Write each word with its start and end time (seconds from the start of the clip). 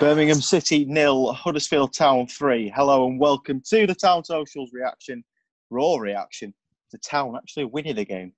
Birmingham 0.00 0.40
City 0.40 0.86
nil, 0.86 1.30
Huddersfield 1.34 1.92
Town 1.92 2.26
three. 2.26 2.72
Hello 2.74 3.06
and 3.06 3.20
welcome 3.20 3.60
to 3.68 3.86
the 3.86 3.94
Town 3.94 4.24
Socials 4.24 4.70
reaction, 4.72 5.22
raw 5.68 5.96
reaction. 5.98 6.54
The 6.90 6.96
Town 6.96 7.36
actually 7.36 7.66
winning 7.66 7.96
the 7.96 8.06
game 8.06 8.32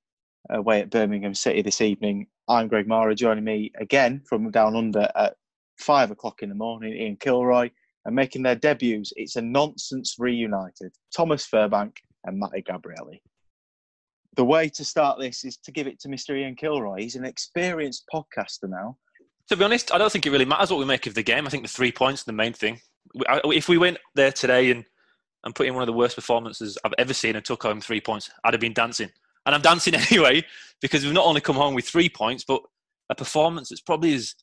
away 0.51 0.81
at 0.81 0.91
Birmingham 0.91 1.37
City 1.37 1.63
this 1.63 1.81
evening. 1.81 2.27
I'm 2.49 2.67
Greg 2.67 2.89
Marah. 2.89 3.15
Joining 3.15 3.45
me 3.45 3.71
again 3.79 4.23
from 4.29 4.51
down 4.51 4.75
under 4.75 5.09
at 5.15 5.37
five 5.79 6.11
o'clock 6.11 6.43
in 6.43 6.49
the 6.49 6.57
morning, 6.57 6.95
Ian 6.95 7.17
Kilroy, 7.17 7.71
and 8.07 8.17
making 8.17 8.43
their 8.43 8.57
debuts. 8.57 9.13
It's 9.15 9.37
a 9.37 9.43
nonsense 9.43 10.17
reunited. 10.19 10.93
Thomas 11.17 11.47
Firbank 11.47 11.93
and 12.25 12.41
Matty 12.41 12.63
Gabrielli. 12.63 13.23
The 14.35 14.45
way 14.45 14.69
to 14.71 14.85
start 14.85 15.21
this 15.21 15.45
is 15.45 15.59
to 15.59 15.71
give 15.71 15.87
it 15.87 16.01
to 16.01 16.09
Mr. 16.09 16.37
Ian 16.37 16.57
Kilroy. 16.57 17.03
He's 17.03 17.15
an 17.15 17.25
experienced 17.25 18.03
podcaster 18.13 18.69
now 18.69 18.97
to 19.49 19.57
be 19.57 19.65
honest, 19.65 19.93
I 19.93 19.99
don't 19.99 20.11
think 20.11 20.27
it 20.27 20.31
really 20.31 20.45
matters 20.45 20.71
what 20.71 20.79
we 20.79 20.85
make 20.85 21.07
of 21.07 21.15
the 21.15 21.23
game. 21.23 21.47
I 21.47 21.51
think 21.51 21.63
the 21.63 21.69
three 21.69 21.93
points 21.93 22.23
are 22.23 22.27
the 22.27 22.33
main 22.33 22.53
thing. 22.53 22.81
If 23.15 23.69
we 23.69 23.79
went 23.79 23.99
there 24.15 24.33
today 24.33 24.71
and, 24.71 24.85
and 25.45 25.55
put 25.55 25.67
in 25.67 25.75
one 25.75 25.83
of 25.83 25.87
the 25.87 25.93
worst 25.93 26.17
performances 26.17 26.79
I've 26.85 26.95
ever 26.99 27.13
seen 27.13 27.37
and 27.37 27.45
took 27.45 27.63
home 27.63 27.81
three 27.81 28.01
points, 28.01 28.31
I'd 28.45 28.55
have 28.55 28.61
been 28.61 28.73
dancing. 28.73 29.11
And 29.45 29.55
I'm 29.55 29.63
dancing 29.63 29.95
anyway 30.11 30.45
because 30.81 31.05
we've 31.05 31.13
not 31.13 31.27
only 31.27 31.41
come 31.41 31.57
home 31.57 31.75
with 31.75 31.89
three 31.89 32.09
points, 32.09 32.45
but 32.47 32.63
a 33.11 33.15
performance 33.15 33.69
that's 33.69 33.81
probably 33.81 34.15
as, 34.15 34.35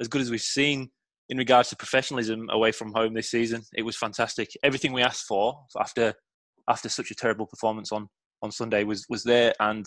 as 0.00 0.08
good 0.08 0.20
as 0.20 0.30
we've 0.30 0.40
seen 0.40 0.90
in 1.28 1.38
regards 1.38 1.68
to 1.70 1.76
professionalism 1.76 2.48
away 2.50 2.72
from 2.72 2.92
home 2.92 3.14
this 3.14 3.30
season. 3.30 3.62
It 3.74 3.82
was 3.82 3.96
fantastic. 3.96 4.50
Everything 4.62 4.92
we 4.92 5.02
asked 5.02 5.26
for 5.26 5.64
after 5.78 6.14
after 6.68 6.88
such 6.88 7.10
a 7.10 7.14
terrible 7.14 7.46
performance 7.46 7.90
on, 7.92 8.08
on 8.42 8.52
Sunday 8.52 8.84
was, 8.84 9.04
was 9.08 9.24
there 9.24 9.52
and 9.60 9.84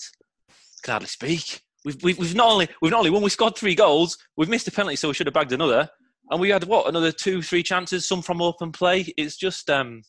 can 0.83 0.91
hardly 0.91 1.07
speak. 1.07 1.61
We've, 1.85 2.01
we've, 2.03 2.17
we've 2.17 2.35
not 2.35 2.49
only 2.49 2.67
we've 2.81 2.91
not 2.91 2.99
only 2.99 3.09
won, 3.09 3.23
we 3.23 3.29
scored 3.29 3.57
three 3.57 3.75
goals. 3.75 4.17
We've 4.37 4.49
missed 4.49 4.67
a 4.67 4.71
penalty, 4.71 4.95
so 4.95 5.07
we 5.07 5.13
should 5.13 5.27
have 5.27 5.33
bagged 5.33 5.51
another. 5.51 5.89
And 6.29 6.39
we 6.39 6.49
had 6.49 6.63
what 6.63 6.87
another 6.87 7.11
two, 7.11 7.41
three 7.41 7.63
chances, 7.63 8.07
some 8.07 8.21
from 8.21 8.41
open 8.41 8.71
play. 8.71 9.13
It's 9.17 9.35
just 9.35 9.69
um, 9.69 10.01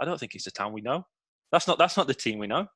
I 0.00 0.04
don't 0.04 0.18
think 0.18 0.34
it's 0.34 0.44
the 0.44 0.50
town 0.50 0.72
we 0.72 0.80
know. 0.80 1.06
That's 1.52 1.66
not 1.66 1.78
that's 1.78 1.96
not 1.96 2.06
the 2.06 2.14
team 2.14 2.38
we 2.38 2.46
know. 2.46 2.66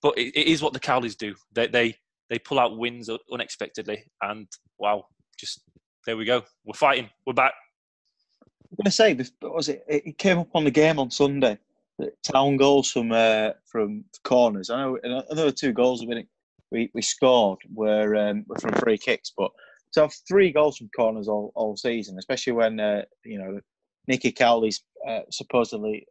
But 0.00 0.16
it, 0.16 0.34
it 0.34 0.46
is 0.46 0.62
what 0.62 0.72
the 0.72 0.80
Cowleys 0.80 1.16
do. 1.16 1.34
They 1.52 1.66
they 1.66 1.96
they 2.30 2.38
pull 2.38 2.58
out 2.58 2.78
wins 2.78 3.10
unexpectedly, 3.32 4.04
and 4.22 4.46
wow, 4.78 5.04
just 5.38 5.62
there 6.06 6.16
we 6.16 6.24
go. 6.24 6.42
We're 6.64 6.74
fighting. 6.74 7.10
We're 7.26 7.34
back. 7.34 7.52
I'm 8.70 8.76
going 8.76 8.84
to 8.84 8.90
say, 8.90 9.18
was 9.42 9.68
it? 9.68 9.84
It 9.88 10.18
came 10.18 10.38
up 10.38 10.48
on 10.54 10.64
the 10.64 10.70
game 10.70 10.98
on 10.98 11.10
Sunday. 11.10 11.58
Town 12.22 12.56
goals 12.56 12.90
from 12.90 13.12
uh, 13.12 13.50
from 13.66 14.04
corners. 14.24 14.70
I 14.70 14.82
know 14.82 14.98
another 15.02 15.50
two 15.50 15.72
goals 15.72 16.00
have 16.00 16.08
been 16.08 16.26
we, 16.70 16.90
we 16.94 17.02
scored 17.02 17.58
were, 17.72 18.16
um, 18.16 18.44
were 18.46 18.58
from 18.58 18.72
free 18.74 18.98
kicks. 18.98 19.32
But 19.36 19.50
to 19.92 20.02
have 20.02 20.12
three 20.26 20.52
goals 20.52 20.76
from 20.76 20.90
corners 20.94 21.28
all, 21.28 21.52
all 21.54 21.76
season, 21.76 22.18
especially 22.18 22.52
when 22.52 22.80
uh, 22.80 23.02
you 23.24 23.38
know 23.38 23.60
Nicky 24.06 24.32
Cowley's 24.32 24.82
uh, 25.08 25.20
supposedly 25.30 26.06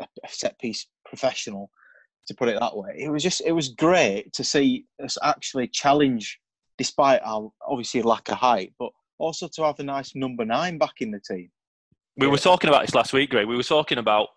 a, 0.00 0.06
a 0.24 0.28
set 0.28 0.58
piece 0.58 0.86
professional, 1.04 1.70
to 2.26 2.34
put 2.34 2.48
it 2.48 2.58
that 2.60 2.76
way, 2.76 2.94
it 2.96 3.10
was 3.10 3.22
just 3.22 3.42
it 3.44 3.52
was 3.52 3.70
great 3.70 4.32
to 4.32 4.44
see 4.44 4.86
us 5.02 5.18
actually 5.22 5.68
challenge, 5.68 6.38
despite 6.78 7.20
our 7.24 7.50
obviously 7.66 8.02
lack 8.02 8.28
of 8.30 8.38
height, 8.38 8.72
but 8.78 8.90
also 9.18 9.48
to 9.48 9.64
have 9.64 9.78
a 9.78 9.84
nice 9.84 10.14
number 10.14 10.44
nine 10.44 10.78
back 10.78 10.94
in 11.00 11.10
the 11.10 11.20
team. 11.20 11.50
We 12.16 12.26
were 12.26 12.38
talking 12.38 12.68
about 12.68 12.82
this 12.82 12.94
last 12.94 13.12
week, 13.12 13.30
Greg. 13.30 13.46
We 13.46 13.56
were 13.56 13.62
talking 13.62 13.98
about 13.98 14.28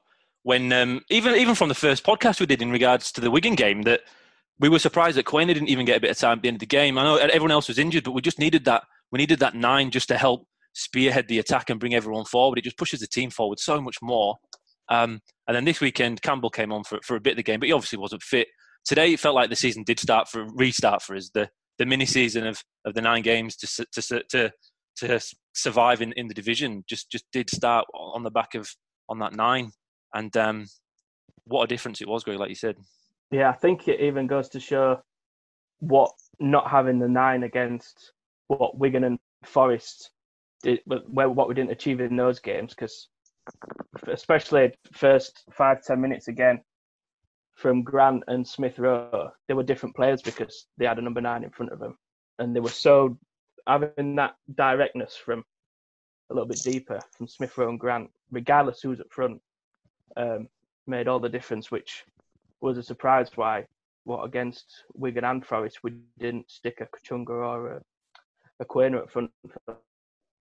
when 0.43 0.71
um, 0.73 1.01
even 1.09 1.35
even 1.35 1.55
from 1.55 1.69
the 1.69 1.75
first 1.75 2.03
podcast 2.03 2.39
we 2.39 2.45
did 2.45 2.61
in 2.61 2.71
regards 2.71 3.11
to 3.13 3.21
the 3.21 3.31
Wigan 3.31 3.55
game 3.55 3.83
that 3.83 4.01
we 4.59 4.69
were 4.69 4.79
surprised 4.79 5.17
that 5.17 5.25
Quaner 5.25 5.53
didn't 5.53 5.69
even 5.69 5.85
get 5.85 5.97
a 5.97 6.01
bit 6.01 6.11
of 6.11 6.17
time 6.17 6.37
at 6.37 6.41
the 6.41 6.47
end 6.47 6.55
of 6.55 6.61
the 6.61 6.65
game. 6.65 6.97
I 6.97 7.03
know 7.03 7.17
everyone 7.17 7.51
else 7.51 7.67
was 7.67 7.79
injured, 7.79 8.03
but 8.03 8.13
we 8.13 8.21
just 8.21 8.39
needed 8.39 8.65
that. 8.65 8.83
We 9.11 9.17
needed 9.17 9.39
that 9.39 9.55
nine 9.55 9.91
just 9.91 10.07
to 10.09 10.17
help 10.17 10.47
spearhead 10.73 11.27
the 11.27 11.39
attack 11.39 11.69
and 11.69 11.79
bring 11.79 11.93
everyone 11.93 12.25
forward. 12.25 12.57
It 12.57 12.63
just 12.63 12.77
pushes 12.77 12.99
the 12.99 13.07
team 13.07 13.29
forward 13.29 13.59
so 13.59 13.81
much 13.81 13.97
more. 14.01 14.37
Um, 14.89 15.21
and 15.47 15.55
then 15.55 15.65
this 15.65 15.81
weekend, 15.81 16.21
Campbell 16.21 16.49
came 16.49 16.71
on 16.71 16.83
for, 16.83 16.99
for 17.03 17.15
a 17.15 17.21
bit 17.21 17.31
of 17.31 17.37
the 17.37 17.43
game, 17.43 17.59
but 17.59 17.67
he 17.67 17.73
obviously 17.73 17.99
wasn't 17.99 18.23
fit. 18.23 18.47
Today, 18.85 19.13
it 19.13 19.19
felt 19.19 19.35
like 19.35 19.49
the 19.49 19.55
season 19.55 19.83
did 19.83 19.99
start 19.99 20.29
for 20.29 20.45
restart 20.53 21.01
for 21.01 21.15
us. 21.15 21.29
The 21.33 21.49
the 21.77 21.85
mini 21.85 22.05
season 22.05 22.47
of, 22.47 22.63
of 22.85 22.93
the 22.93 23.01
nine 23.01 23.21
games 23.21 23.55
to 23.57 23.85
to 23.91 24.23
to 24.29 24.51
to 24.97 25.19
survive 25.53 26.01
in, 26.01 26.13
in 26.13 26.27
the 26.27 26.33
division 26.33 26.83
just 26.87 27.09
just 27.11 27.25
did 27.33 27.49
start 27.49 27.85
on 27.93 28.23
the 28.23 28.31
back 28.31 28.55
of 28.55 28.69
on 29.09 29.19
that 29.19 29.35
nine. 29.35 29.71
And 30.13 30.35
um, 30.37 30.67
what 31.45 31.63
a 31.63 31.67
difference 31.67 32.01
it 32.01 32.07
was, 32.07 32.23
Greg, 32.23 32.39
like 32.39 32.49
you 32.49 32.55
said. 32.55 32.77
Yeah, 33.31 33.49
I 33.49 33.53
think 33.53 33.87
it 33.87 33.99
even 33.99 34.27
goes 34.27 34.49
to 34.49 34.59
show 34.59 35.01
what 35.79 36.11
not 36.39 36.69
having 36.69 36.99
the 36.99 37.07
nine 37.07 37.43
against 37.43 38.11
what 38.47 38.77
Wigan 38.77 39.03
and 39.03 39.19
Forest 39.43 40.11
did, 40.63 40.79
where 40.85 41.29
what 41.29 41.47
we 41.47 41.55
didn't 41.55 41.71
achieve 41.71 41.99
in 41.99 42.15
those 42.15 42.39
games, 42.39 42.73
because 42.73 43.09
especially 44.07 44.73
first 44.93 45.43
five 45.51 45.83
ten 45.83 46.01
minutes 46.01 46.27
again 46.27 46.61
from 47.55 47.83
Grant 47.83 48.23
and 48.27 48.47
Smith 48.47 48.77
Rowe, 48.79 49.31
they 49.47 49.53
were 49.53 49.63
different 49.63 49.95
players 49.95 50.21
because 50.21 50.65
they 50.77 50.85
had 50.85 50.99
a 50.99 51.01
number 51.01 51.21
nine 51.21 51.43
in 51.43 51.51
front 51.51 51.71
of 51.71 51.79
them, 51.79 51.97
and 52.39 52.55
they 52.55 52.59
were 52.59 52.69
so 52.69 53.17
having 53.67 54.15
that 54.15 54.35
directness 54.53 55.15
from 55.15 55.43
a 56.29 56.33
little 56.33 56.47
bit 56.47 56.61
deeper 56.61 56.99
from 57.17 57.27
Smith 57.27 57.57
Rowe 57.57 57.69
and 57.69 57.79
Grant, 57.79 58.09
regardless 58.31 58.81
who's 58.81 58.99
up 58.99 59.11
front, 59.11 59.41
um, 60.17 60.47
made 60.87 61.07
all 61.07 61.19
the 61.19 61.29
difference. 61.29 61.71
Which 61.71 62.03
was 62.61 62.77
a 62.77 62.83
surprise 62.83 63.29
why 63.35 63.65
what 64.03 64.23
against 64.23 64.83
Wigan 64.93 65.23
and 65.23 65.45
Forest 65.45 65.79
we 65.83 65.93
didn't 66.19 66.49
stick 66.49 66.81
a 66.81 66.85
Kachunga 66.85 67.29
or 67.29 67.67
a, 67.67 67.81
a 68.59 68.65
Quaner 68.65 68.99
up 68.99 69.11
front. 69.11 69.31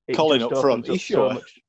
It 0.07 0.17
Colin 0.17 0.43
up 0.43 0.57
front, 0.59 0.87
you 0.87 0.99
sure? 0.99 1.31
So 1.31 1.35
much. 1.35 1.61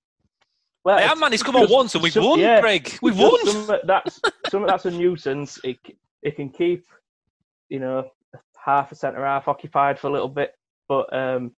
Well, 0.83 1.00
hey, 1.00 1.19
man, 1.19 1.31
he's 1.31 1.41
come 1.41 1.56
on 1.56 1.67
once 1.69 1.95
and 1.95 2.03
we've 2.03 2.13
some, 2.13 2.25
won, 2.25 2.39
yeah, 2.39 2.61
Greg. 2.61 2.95
We've 3.01 3.17
won. 3.17 3.44
Some, 3.47 3.79
that's 3.85 4.22
some 4.50 4.67
that's 4.67 4.85
a 4.85 4.91
nuisance. 4.91 5.59
It 5.63 5.78
it 6.22 6.35
can 6.35 6.50
keep, 6.50 6.85
you 7.69 7.79
know, 7.79 8.12
half 8.63 8.91
a 8.91 8.95
centre 8.95 9.25
half 9.25 9.47
occupied 9.47 9.97
for 9.97 10.07
a 10.07 10.12
little 10.12 10.29
bit, 10.29 10.53
but 10.88 11.12
um, 11.16 11.53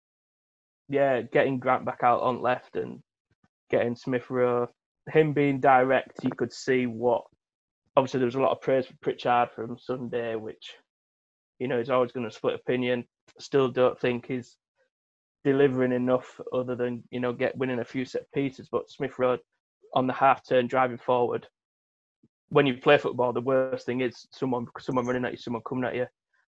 yeah, 0.87 1.21
getting 1.21 1.59
Grant 1.59 1.83
back 1.83 1.99
out 2.03 2.21
on 2.21 2.41
left 2.41 2.75
and 2.75 3.01
getting 3.69 3.95
Smith 3.95 4.29
Rowe, 4.29 4.69
him 5.11 5.33
being 5.33 5.59
direct, 5.59 6.23
you 6.23 6.29
could 6.29 6.53
see 6.53 6.85
what 6.85 7.23
obviously 7.97 8.19
there 8.19 8.27
was 8.27 8.35
a 8.35 8.39
lot 8.39 8.51
of 8.51 8.61
praise 8.61 8.85
for 8.85 8.93
Pritchard 9.01 9.49
from 9.55 9.77
Sunday, 9.79 10.35
which 10.35 10.75
you 11.59 11.67
know 11.67 11.79
he's 11.79 11.89
always 11.89 12.11
going 12.11 12.29
to 12.29 12.33
split 12.33 12.53
opinion. 12.53 13.03
Still 13.39 13.69
don't 13.69 13.99
think 13.99 14.27
he's 14.27 14.55
delivering 15.43 15.91
enough 15.91 16.39
other 16.53 16.75
than 16.75 17.03
you 17.09 17.19
know 17.19 17.33
get 17.33 17.57
winning 17.57 17.79
a 17.79 17.85
few 17.85 18.05
set 18.05 18.31
pieces. 18.31 18.69
But 18.71 18.89
Smith 18.89 19.17
Rowe 19.17 19.39
on 19.95 20.05
the 20.05 20.13
half 20.13 20.47
turn 20.47 20.67
driving 20.67 20.99
forward. 20.99 21.47
When 22.49 22.67
you 22.67 22.75
play 22.77 22.97
football, 22.99 23.33
the 23.33 23.41
worst 23.41 23.87
thing 23.87 24.01
is 24.01 24.27
someone 24.31 24.67
someone 24.79 25.07
running 25.07 25.25
at 25.25 25.31
you, 25.31 25.37
someone 25.37 25.63
coming 25.67 25.83
at 25.83 25.95
you. 25.95 26.05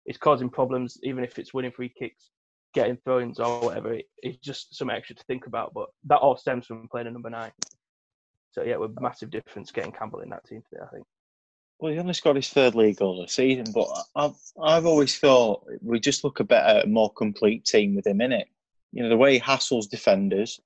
It's 0.06 0.18
causing 0.18 0.50
problems, 0.50 0.97
even 1.03 1.24
if 1.24 1.40
it's 1.40 1.53
winning 1.53 1.72
free 1.72 1.90
kicks, 1.97 2.29
getting 2.74 2.97
throw-ins 2.97 3.40
or 3.40 3.62
whatever. 3.62 3.94
It, 3.94 4.06
it's 4.22 4.38
just 4.38 4.75
some 4.75 4.90
extra 4.90 5.16
to 5.16 5.24
think 5.24 5.47
about. 5.47 5.74
But 5.74 5.88
that 6.06 6.18
all 6.18 6.38
stems 6.38 6.66
from 6.66 6.88
playing 6.90 7.08
a 7.08 7.12
number 7.12 7.29
nine. 7.29 7.52
So 8.52 8.64
yeah, 8.64 8.78
with 8.78 9.00
massive 9.00 9.29
difference 9.29 9.72
getting 9.72 9.91
Campbell 9.91 10.19
in 10.19 10.29
that 10.29 10.46
team 10.46 10.62
today, 10.69 10.84
I 10.84 10.94
think. 10.94 11.06
Well, 11.79 11.93
he 11.93 11.99
only 11.99 12.13
scored 12.13 12.38
his 12.38 12.49
third 12.49 12.73
league 12.73 12.97
goal 12.97 13.21
this 13.21 13.33
season, 13.33 13.65
but 13.71 13.88
I've 14.15 14.35
I've 14.61 14.85
always 14.85 15.19
thought 15.19 15.63
we 15.81 15.99
just 15.99 16.23
look 16.23 16.39
a 16.39 16.43
better, 16.43 16.88
more 16.88 17.13
complete 17.13 17.65
team 17.65 17.95
with 17.95 18.07
him 18.07 18.19
in 18.21 18.31
it. 18.31 18.47
You 18.93 19.03
know, 19.03 19.09
the 19.09 19.17
way 19.17 19.33
he 19.33 19.39
hassles 19.39 19.87
defenders, 19.87 20.59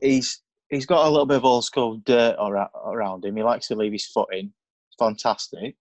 he's 0.00 0.42
he's 0.68 0.84
got 0.84 1.06
a 1.06 1.10
little 1.10 1.26
bit 1.26 1.38
of 1.38 1.44
old 1.46 1.64
school 1.64 1.96
dirt 2.04 2.36
around 2.38 3.24
him. 3.24 3.36
He 3.36 3.42
likes 3.42 3.68
to 3.68 3.76
leave 3.76 3.92
his 3.92 4.06
foot 4.06 4.28
in. 4.32 4.52
It's 4.90 4.96
fantastic. 4.98 5.76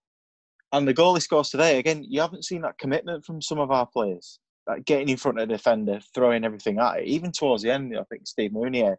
And 0.71 0.87
the 0.87 0.93
goal 0.93 1.15
he 1.15 1.21
scores 1.21 1.49
today, 1.49 1.79
again, 1.79 2.05
you 2.07 2.21
haven't 2.21 2.45
seen 2.45 2.61
that 2.61 2.77
commitment 2.77 3.25
from 3.25 3.41
some 3.41 3.59
of 3.59 3.71
our 3.71 3.87
players. 3.87 4.39
Like 4.67 4.85
getting 4.85 5.09
in 5.09 5.17
front 5.17 5.39
of 5.39 5.47
the 5.47 5.55
defender, 5.55 5.99
throwing 6.13 6.43
everything 6.43 6.77
at 6.79 6.99
it. 6.99 7.07
Even 7.07 7.31
towards 7.31 7.63
the 7.63 7.71
end, 7.71 7.97
I 7.97 8.03
think 8.03 8.27
Steve 8.27 8.51
Mounié, 8.51 8.97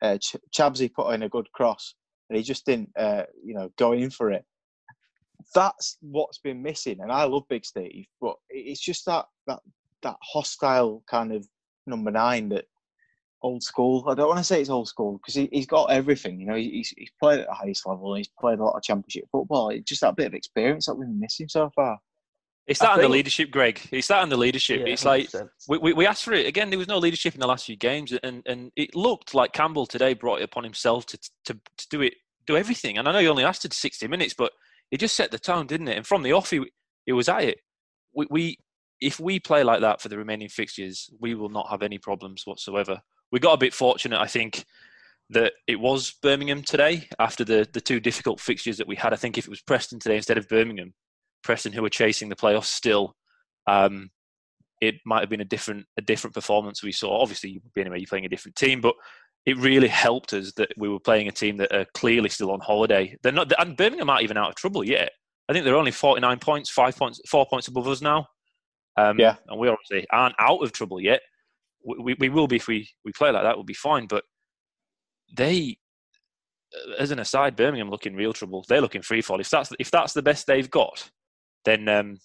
uh, 0.00 0.16
Ch- 0.16 0.36
Chabsy 0.54 0.92
put 0.92 1.12
in 1.12 1.22
a 1.22 1.28
good 1.28 1.52
cross, 1.52 1.94
and 2.28 2.36
he 2.38 2.42
just 2.42 2.64
didn't, 2.64 2.90
uh, 2.96 3.24
you 3.44 3.52
know, 3.52 3.70
go 3.76 3.92
in 3.92 4.08
for 4.08 4.30
it 4.30 4.46
that's 5.54 5.98
what's 6.00 6.38
been 6.38 6.62
missing. 6.62 7.00
And 7.00 7.12
I 7.12 7.24
love 7.24 7.44
Big 7.48 7.64
Steve, 7.64 8.06
but 8.20 8.36
it's 8.50 8.80
just 8.80 9.06
that 9.06 9.26
that 9.46 9.60
that 10.02 10.16
hostile 10.22 11.02
kind 11.08 11.32
of 11.32 11.46
number 11.86 12.10
nine 12.10 12.48
that 12.50 12.64
old 13.42 13.62
school. 13.62 14.04
I 14.08 14.14
don't 14.14 14.28
want 14.28 14.38
to 14.38 14.44
say 14.44 14.60
it's 14.60 14.70
old 14.70 14.88
school 14.88 15.18
because 15.18 15.34
he, 15.34 15.48
has 15.52 15.66
got 15.66 15.90
everything. 15.90 16.40
You 16.40 16.46
know, 16.46 16.54
he's, 16.54 16.90
he's 16.96 17.10
played 17.20 17.40
at 17.40 17.46
the 17.46 17.54
highest 17.54 17.86
level. 17.86 18.14
He's 18.14 18.30
played 18.40 18.58
a 18.58 18.64
lot 18.64 18.76
of 18.76 18.82
championship 18.82 19.24
football. 19.30 19.70
It's 19.70 19.88
just 19.88 20.00
that 20.02 20.16
bit 20.16 20.26
of 20.26 20.34
experience 20.34 20.86
that 20.86 20.94
we've 20.94 21.08
been 21.08 21.20
missing 21.20 21.48
so 21.48 21.70
far. 21.74 21.98
It's 22.66 22.78
that 22.78 22.92
and 22.94 23.02
the 23.02 23.08
leadership, 23.08 23.50
Greg. 23.50 23.80
It's 23.90 24.06
that 24.06 24.22
and 24.22 24.30
the 24.30 24.36
leadership. 24.36 24.80
Yeah, 24.80 24.92
it's 24.92 25.04
like 25.04 25.28
we, 25.68 25.78
we, 25.78 25.92
we, 25.94 26.06
asked 26.06 26.22
for 26.22 26.32
it 26.32 26.46
again. 26.46 26.70
There 26.70 26.78
was 26.78 26.86
no 26.86 26.98
leadership 26.98 27.34
in 27.34 27.40
the 27.40 27.46
last 27.46 27.66
few 27.66 27.74
games, 27.74 28.12
and, 28.22 28.42
and 28.46 28.70
it 28.76 28.94
looked 28.94 29.34
like 29.34 29.52
Campbell 29.52 29.84
today 29.84 30.14
brought 30.14 30.40
it 30.40 30.44
upon 30.44 30.62
himself 30.62 31.04
to, 31.06 31.18
to 31.46 31.54
to 31.54 31.88
do 31.90 32.02
it, 32.02 32.14
do 32.46 32.56
everything. 32.56 32.98
And 32.98 33.08
I 33.08 33.12
know 33.12 33.18
he 33.18 33.26
only 33.26 33.42
lasted 33.42 33.72
sixty 33.72 34.06
minutes, 34.06 34.32
but 34.32 34.52
it 34.92 35.00
just 35.00 35.16
set 35.16 35.32
the 35.32 35.38
tone, 35.38 35.66
didn't 35.66 35.88
it? 35.88 35.96
And 35.96 36.06
from 36.06 36.22
the 36.22 36.32
off, 36.32 36.50
he, 36.50 36.60
he 37.06 37.12
was 37.12 37.28
at 37.28 37.42
it. 37.42 37.58
We, 38.14 38.26
we, 38.30 38.58
if 39.00 39.18
we 39.18 39.40
play 39.40 39.64
like 39.64 39.80
that 39.80 40.00
for 40.00 40.08
the 40.08 40.18
remaining 40.18 40.48
fixtures, 40.48 41.10
we 41.18 41.34
will 41.34 41.48
not 41.48 41.70
have 41.70 41.82
any 41.82 41.98
problems 41.98 42.42
whatsoever. 42.44 43.00
we 43.32 43.40
got 43.40 43.54
a 43.54 43.58
bit 43.58 43.74
fortunate, 43.74 44.20
I 44.20 44.26
think, 44.26 44.64
that 45.30 45.54
it 45.66 45.80
was 45.80 46.12
Birmingham 46.22 46.62
today 46.62 47.08
after 47.18 47.42
the 47.42 47.66
the 47.72 47.80
two 47.80 48.00
difficult 48.00 48.38
fixtures 48.38 48.76
that 48.76 48.86
we 48.86 48.96
had. 48.96 49.14
I 49.14 49.16
think 49.16 49.38
if 49.38 49.46
it 49.46 49.50
was 49.50 49.62
Preston 49.62 49.98
today 49.98 50.16
instead 50.16 50.38
of 50.38 50.48
Birmingham, 50.48 50.92
Preston 51.42 51.72
who 51.72 51.82
were 51.82 51.88
chasing 51.88 52.28
the 52.28 52.36
playoffs 52.36 52.66
still, 52.66 53.16
um, 53.66 54.10
it 54.82 54.96
might 55.06 55.20
have 55.20 55.30
been 55.30 55.40
a 55.40 55.46
different 55.46 55.86
a 55.96 56.02
different 56.02 56.34
performance 56.34 56.82
we 56.82 56.92
saw. 56.92 57.20
Obviously, 57.20 57.62
anyway, 57.76 57.98
you're 57.98 58.06
playing 58.06 58.26
a 58.26 58.28
different 58.28 58.56
team, 58.56 58.82
but 58.82 58.94
it 59.46 59.56
really 59.58 59.88
helped 59.88 60.32
us 60.32 60.52
that 60.54 60.72
we 60.76 60.88
were 60.88 61.00
playing 61.00 61.28
a 61.28 61.32
team 61.32 61.56
that 61.56 61.72
are 61.74 61.86
clearly 61.94 62.28
still 62.28 62.50
on 62.52 62.60
holiday. 62.60 63.16
They're 63.22 63.32
not, 63.32 63.52
and 63.58 63.76
Birmingham 63.76 64.08
aren't 64.10 64.22
even 64.22 64.36
out 64.36 64.50
of 64.50 64.54
trouble 64.54 64.84
yet. 64.84 65.10
I 65.48 65.52
think 65.52 65.64
they're 65.64 65.76
only 65.76 65.90
49 65.90 66.38
points, 66.38 66.70
five 66.70 66.96
points, 66.96 67.20
four 67.28 67.46
points 67.46 67.66
above 67.68 67.88
us 67.88 68.00
now. 68.00 68.26
Um, 68.96 69.18
Yeah. 69.18 69.36
and 69.48 69.58
we 69.58 69.68
obviously 69.68 70.06
aren't 70.10 70.36
out 70.38 70.62
of 70.62 70.72
trouble 70.72 71.00
yet. 71.00 71.20
We, 71.84 71.96
we, 71.98 72.16
we 72.20 72.28
will 72.28 72.46
be 72.46 72.56
if 72.56 72.68
we, 72.68 72.88
we 73.04 73.12
play 73.12 73.30
like 73.30 73.42
that. 73.42 73.56
We'll 73.56 73.64
be 73.64 73.74
fine. 73.74 74.06
But 74.06 74.24
they, 75.36 75.78
as 76.98 77.10
an 77.10 77.18
aside, 77.18 77.56
Birmingham 77.56 77.90
looking 77.90 78.14
real 78.14 78.32
trouble. 78.32 78.64
They're 78.68 78.80
looking 78.80 79.02
free 79.02 79.22
fall. 79.22 79.40
If 79.40 79.50
that's 79.50 79.72
if 79.78 79.90
that's 79.90 80.12
the 80.12 80.22
best 80.22 80.46
they've 80.46 80.70
got, 80.70 81.10
then 81.64 81.88
um, 81.88 82.18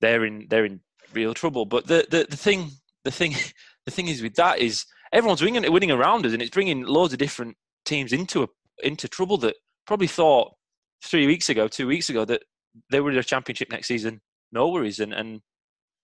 they're 0.00 0.24
in 0.24 0.46
they're 0.48 0.64
in 0.64 0.80
real 1.12 1.34
trouble. 1.34 1.66
But 1.66 1.86
the, 1.86 2.06
the, 2.10 2.26
the 2.28 2.36
thing 2.36 2.70
the 3.04 3.10
thing 3.10 3.34
the 3.84 3.90
thing 3.92 4.08
is 4.08 4.22
with 4.22 4.34
that 4.36 4.58
is 4.60 4.86
everyone's 5.12 5.42
winning 5.42 5.70
winning 5.72 5.90
around 5.90 6.26
us, 6.26 6.32
and 6.32 6.42
it's 6.42 6.50
bringing 6.50 6.84
loads 6.84 7.12
of 7.12 7.18
different 7.18 7.56
teams 7.84 8.12
into 8.12 8.42
a, 8.42 8.48
into 8.82 9.08
trouble 9.08 9.36
that 9.38 9.56
probably 9.86 10.06
thought 10.06 10.54
three 11.02 11.26
weeks 11.26 11.48
ago, 11.48 11.68
two 11.68 11.86
weeks 11.86 12.10
ago 12.10 12.24
that 12.24 12.42
they 12.90 13.00
were 13.00 13.10
in 13.10 13.18
a 13.18 13.22
championship 13.22 13.70
next 13.70 13.88
season. 13.88 14.20
No 14.52 14.68
worries, 14.68 15.00
and 15.00 15.12
and 15.12 15.40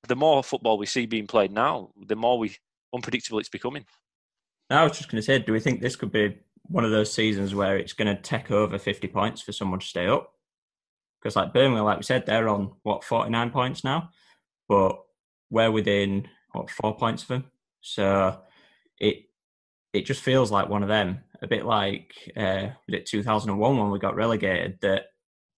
the 0.09 0.17
more 0.17 0.43
football 0.43 0.79
we 0.79 0.87
see 0.87 1.07
being 1.07 1.27
played 1.27 1.53
now, 1.53 1.91
the 2.07 2.17
more 2.17 2.39
we 2.39 2.57
unpredictable 2.95 3.39
it's 3.39 3.49
becoming. 3.49 3.85
I 4.71 4.83
was 4.83 4.97
just 4.97 5.11
going 5.11 5.21
to 5.21 5.25
say, 5.25 5.39
do 5.39 5.53
we 5.53 5.61
think 5.61 5.81
this 5.81 5.97
could 5.97 6.11
be 6.11 6.39
one 6.63 6.85
of 6.85 6.91
those 6.91 7.13
seasons 7.13 7.55
where 7.55 7.77
it's 7.77 7.93
going 7.93 8.15
to 8.15 8.21
take 8.21 8.51
over 8.51 8.79
50 8.79 9.07
points 9.09 9.41
for 9.41 9.53
someone 9.53 9.79
to 9.79 9.87
stay 9.87 10.07
up? 10.07 10.33
Because, 11.21 11.37
like 11.37 11.53
Birmingham, 11.53 11.85
like 11.85 11.99
we 11.99 12.03
said, 12.03 12.27
they're 12.27 12.49
on 12.49 12.73
what 12.83 13.05
49 13.05 13.51
points 13.51 13.85
now, 13.85 14.11
but 14.69 15.01
we're 15.51 15.71
within 15.71 16.29
what 16.53 16.71
four 16.71 16.97
points 16.97 17.23
of 17.23 17.29
them. 17.29 17.45
So 17.81 18.41
it 18.99 19.25
it 19.93 20.05
just 20.05 20.23
feels 20.23 20.51
like 20.51 20.69
one 20.69 20.83
of 20.83 20.89
them, 20.89 21.21
a 21.43 21.47
bit 21.47 21.65
like 21.65 22.13
uh, 22.37 22.69
was 22.87 22.95
it 22.95 23.07
2001 23.07 23.79
when 23.79 23.91
we 23.91 23.99
got 23.99 24.17
relegated. 24.17 24.79
That 24.83 25.07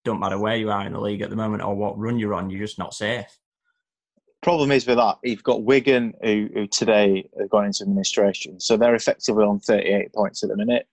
don't 0.05 0.21
matter 0.21 0.39
where 0.39 0.57
you 0.57 0.71
are 0.71 0.87
in 0.87 0.93
the 0.93 1.01
league 1.01 1.23
at 1.23 1.31
the 1.31 1.37
moment 1.37 1.63
or 1.63 1.75
what 1.75 1.99
run 1.99 2.19
you're 2.19 2.35
on, 2.35 2.51
you're 2.51 2.65
just 2.65 2.79
not 2.79 2.95
safe. 2.95 3.39
Problem 4.41 4.71
is 4.71 4.87
with 4.87 4.99
that, 4.99 5.17
you've 5.25 5.43
got 5.43 5.65
Wigan 5.65 6.15
who, 6.23 6.49
who 6.55 6.67
today 6.69 7.29
have 7.39 7.51
gone 7.51 7.67
into 7.67 7.83
administration, 7.83 8.61
so 8.61 8.77
they're 8.77 8.95
effectively 8.95 9.45
on 9.45 9.59
38 9.59 10.13
points 10.15 10.43
at 10.43 10.49
the 10.49 10.57
minute. 10.57 10.87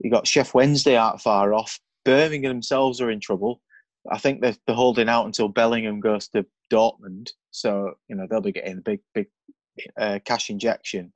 You've 0.00 0.12
got 0.12 0.24
Sheff 0.24 0.54
Wednesday 0.54 0.96
out 0.96 1.20
far 1.20 1.52
off. 1.52 1.78
Birmingham 2.04 2.50
themselves 2.50 3.00
are 3.00 3.10
in 3.10 3.20
trouble. 3.20 3.60
I 4.10 4.18
think 4.18 4.40
they're, 4.40 4.56
they're 4.66 4.74
holding 4.74 5.08
out 5.08 5.26
until 5.26 5.48
Bellingham 5.48 6.00
goes 6.00 6.28
to 6.28 6.46
Dortmund, 6.72 7.30
so 7.50 7.94
you 8.08 8.16
know 8.16 8.26
they'll 8.28 8.40
be 8.40 8.52
getting 8.52 8.78
a 8.78 8.82
big, 8.82 9.00
big 9.14 9.26
uh, 9.98 10.18
cash 10.24 10.48
injection. 10.48 11.12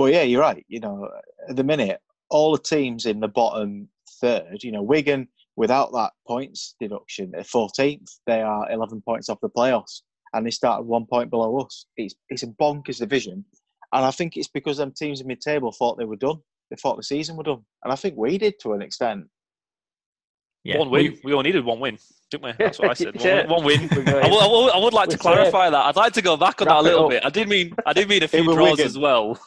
But 0.00 0.14
yeah, 0.14 0.22
you're 0.22 0.40
right. 0.40 0.64
You 0.66 0.80
know, 0.80 1.10
at 1.46 1.56
the 1.56 1.62
minute, 1.62 2.00
all 2.30 2.52
the 2.52 2.62
teams 2.62 3.04
in 3.04 3.20
the 3.20 3.28
bottom 3.28 3.86
third, 4.18 4.62
you 4.62 4.72
know, 4.72 4.80
Wigan 4.80 5.28
without 5.56 5.92
that 5.92 6.12
points 6.26 6.74
deduction 6.80 7.34
at 7.34 7.46
14th, 7.46 8.08
they 8.26 8.40
are 8.40 8.72
11 8.72 9.02
points 9.02 9.28
off 9.28 9.42
the 9.42 9.50
playoffs 9.50 10.00
and 10.32 10.46
they 10.46 10.50
started 10.50 10.84
one 10.84 11.04
point 11.04 11.28
below 11.28 11.58
us. 11.58 11.84
It's 11.98 12.14
it's 12.30 12.44
a 12.44 12.46
bonkers 12.46 12.96
division, 12.96 13.44
and 13.92 14.06
I 14.06 14.10
think 14.10 14.38
it's 14.38 14.48
because 14.48 14.78
them 14.78 14.94
teams 14.96 15.20
in 15.20 15.26
mid-table 15.26 15.70
thought 15.70 15.98
they 15.98 16.06
were 16.06 16.16
done. 16.16 16.38
They 16.70 16.76
thought 16.76 16.96
the 16.96 17.02
season 17.02 17.36
were 17.36 17.42
done, 17.42 17.62
and 17.84 17.92
I 17.92 17.96
think 17.96 18.16
we 18.16 18.38
did 18.38 18.58
to 18.60 18.72
an 18.72 18.80
extent. 18.80 19.26
Yeah, 20.64 20.78
one 20.78 20.90
win. 20.90 21.18
We, 21.24 21.32
all 21.32 21.42
needed 21.42 21.64
one 21.64 21.80
win, 21.80 21.96
didn't 22.30 22.44
we? 22.44 22.52
That's 22.58 22.78
what 22.78 22.90
I 22.90 22.94
said. 22.94 23.16
Yeah. 23.18 23.46
One, 23.46 23.64
one 23.64 23.64
win. 23.64 23.88
I 23.92 24.28
would, 24.28 24.42
I 24.42 24.46
would- 24.46 24.70
I 24.72 24.78
would 24.78 24.92
like 24.92 25.08
to 25.08 25.16
clarify 25.18 25.70
that. 25.70 25.86
I'd 25.86 25.96
like 25.96 26.12
to 26.14 26.22
go 26.22 26.36
back 26.36 26.60
on 26.60 26.66
Wrap 26.68 26.76
that 26.76 26.80
a 26.80 26.82
little 26.82 27.08
bit. 27.08 27.24
I 27.24 27.30
did 27.30 27.48
mean 27.48 27.74
I 27.86 27.94
did 27.94 28.08
mean 28.10 28.22
a 28.22 28.28
few 28.36 28.44
draws 28.44 28.72
Wigan. 28.72 28.86
as 28.86 28.98
well. 28.98 29.40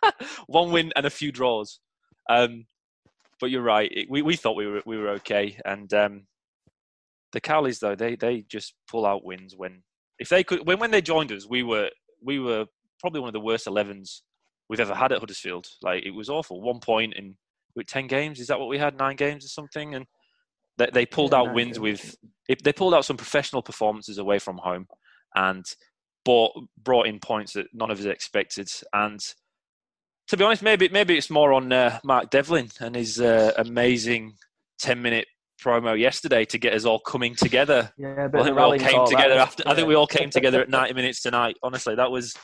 one 0.46 0.70
win 0.70 0.92
and 0.94 1.06
a 1.06 1.10
few 1.10 1.32
draws. 1.32 1.80
Um, 2.28 2.66
but 3.40 3.50
you're 3.50 3.62
right. 3.62 3.90
It, 3.92 4.08
we 4.08 4.22
we 4.22 4.36
thought 4.36 4.54
we 4.54 4.66
were 4.68 4.82
we 4.86 4.96
were 4.96 5.08
okay, 5.20 5.58
and 5.64 5.92
um, 5.92 6.22
the 7.32 7.40
Cowleys 7.40 7.80
though 7.80 7.96
they 7.96 8.14
they 8.14 8.42
just 8.42 8.74
pull 8.88 9.04
out 9.06 9.24
wins 9.24 9.54
when 9.56 9.82
if 10.20 10.28
they 10.28 10.44
could 10.44 10.64
when 10.66 10.78
when 10.78 10.92
they 10.92 11.02
joined 11.02 11.32
us 11.32 11.48
we 11.48 11.62
were 11.64 11.90
we 12.22 12.38
were 12.38 12.66
probably 13.00 13.20
one 13.20 13.28
of 13.28 13.32
the 13.32 13.40
worst 13.40 13.66
11s 13.66 14.20
we've 14.68 14.78
ever 14.78 14.94
had 14.94 15.10
at 15.10 15.18
Huddersfield. 15.18 15.66
Like 15.82 16.04
it 16.04 16.10
was 16.12 16.28
awful. 16.28 16.60
One 16.60 16.78
point 16.78 17.14
in 17.14 17.34
with 17.74 17.86
ten 17.86 18.06
games. 18.06 18.38
Is 18.38 18.46
that 18.48 18.60
what 18.60 18.68
we 18.68 18.78
had? 18.78 18.96
Nine 18.96 19.16
games 19.16 19.44
or 19.44 19.48
something? 19.48 19.94
And 19.96 20.06
they, 20.80 20.90
they 20.92 21.06
pulled 21.06 21.32
Yeah, 21.32 21.40
out 21.40 21.54
wins 21.54 21.78
games. 21.78 22.16
with 22.48 22.62
they 22.64 22.72
pulled 22.72 22.94
out 22.94 23.04
some 23.04 23.16
professional 23.16 23.62
performances 23.62 24.18
away 24.18 24.38
from 24.40 24.58
home 24.58 24.88
and 25.36 25.64
brought 26.24 26.52
brought 26.82 27.06
in 27.06 27.20
points 27.20 27.52
that 27.52 27.66
none 27.72 27.90
of 27.90 27.98
us 28.00 28.06
expected. 28.06 28.70
And 28.92 29.20
to 30.28 30.36
be 30.36 30.44
honest, 30.44 30.62
maybe 30.62 30.88
maybe 30.88 31.16
it's 31.16 31.30
more 31.30 31.52
on 31.52 31.72
uh, 31.72 32.00
Mark 32.04 32.30
Devlin 32.30 32.70
and 32.80 32.96
his 32.96 33.20
uh, 33.20 33.52
amazing 33.56 34.34
ten 34.78 35.00
minute 35.00 35.26
promo 35.62 35.98
yesterday 35.98 36.44
to 36.46 36.58
get 36.58 36.74
us 36.74 36.84
all 36.84 36.98
coming 36.98 37.34
together. 37.34 37.92
Yeah, 37.98 38.24
a 38.24 38.28
bit 38.28 38.32
Well, 38.32 38.42
I 38.42 38.46
think 38.46 38.56
we 38.56 38.62
all 38.62 38.78
came 38.78 38.98
that 38.98 39.06
together 39.06 39.38
after. 39.38 39.62
I 39.66 39.74
think 39.74 39.88
we 39.88 39.94
all 39.94 40.06
came 40.06 40.30
together 40.30 40.60
at 40.60 40.68
ninety 40.68 40.94
minutes 40.94 41.20
tonight. 41.22 41.56
Honestly, 41.62 41.94
that 41.94 42.10
was 42.10 42.34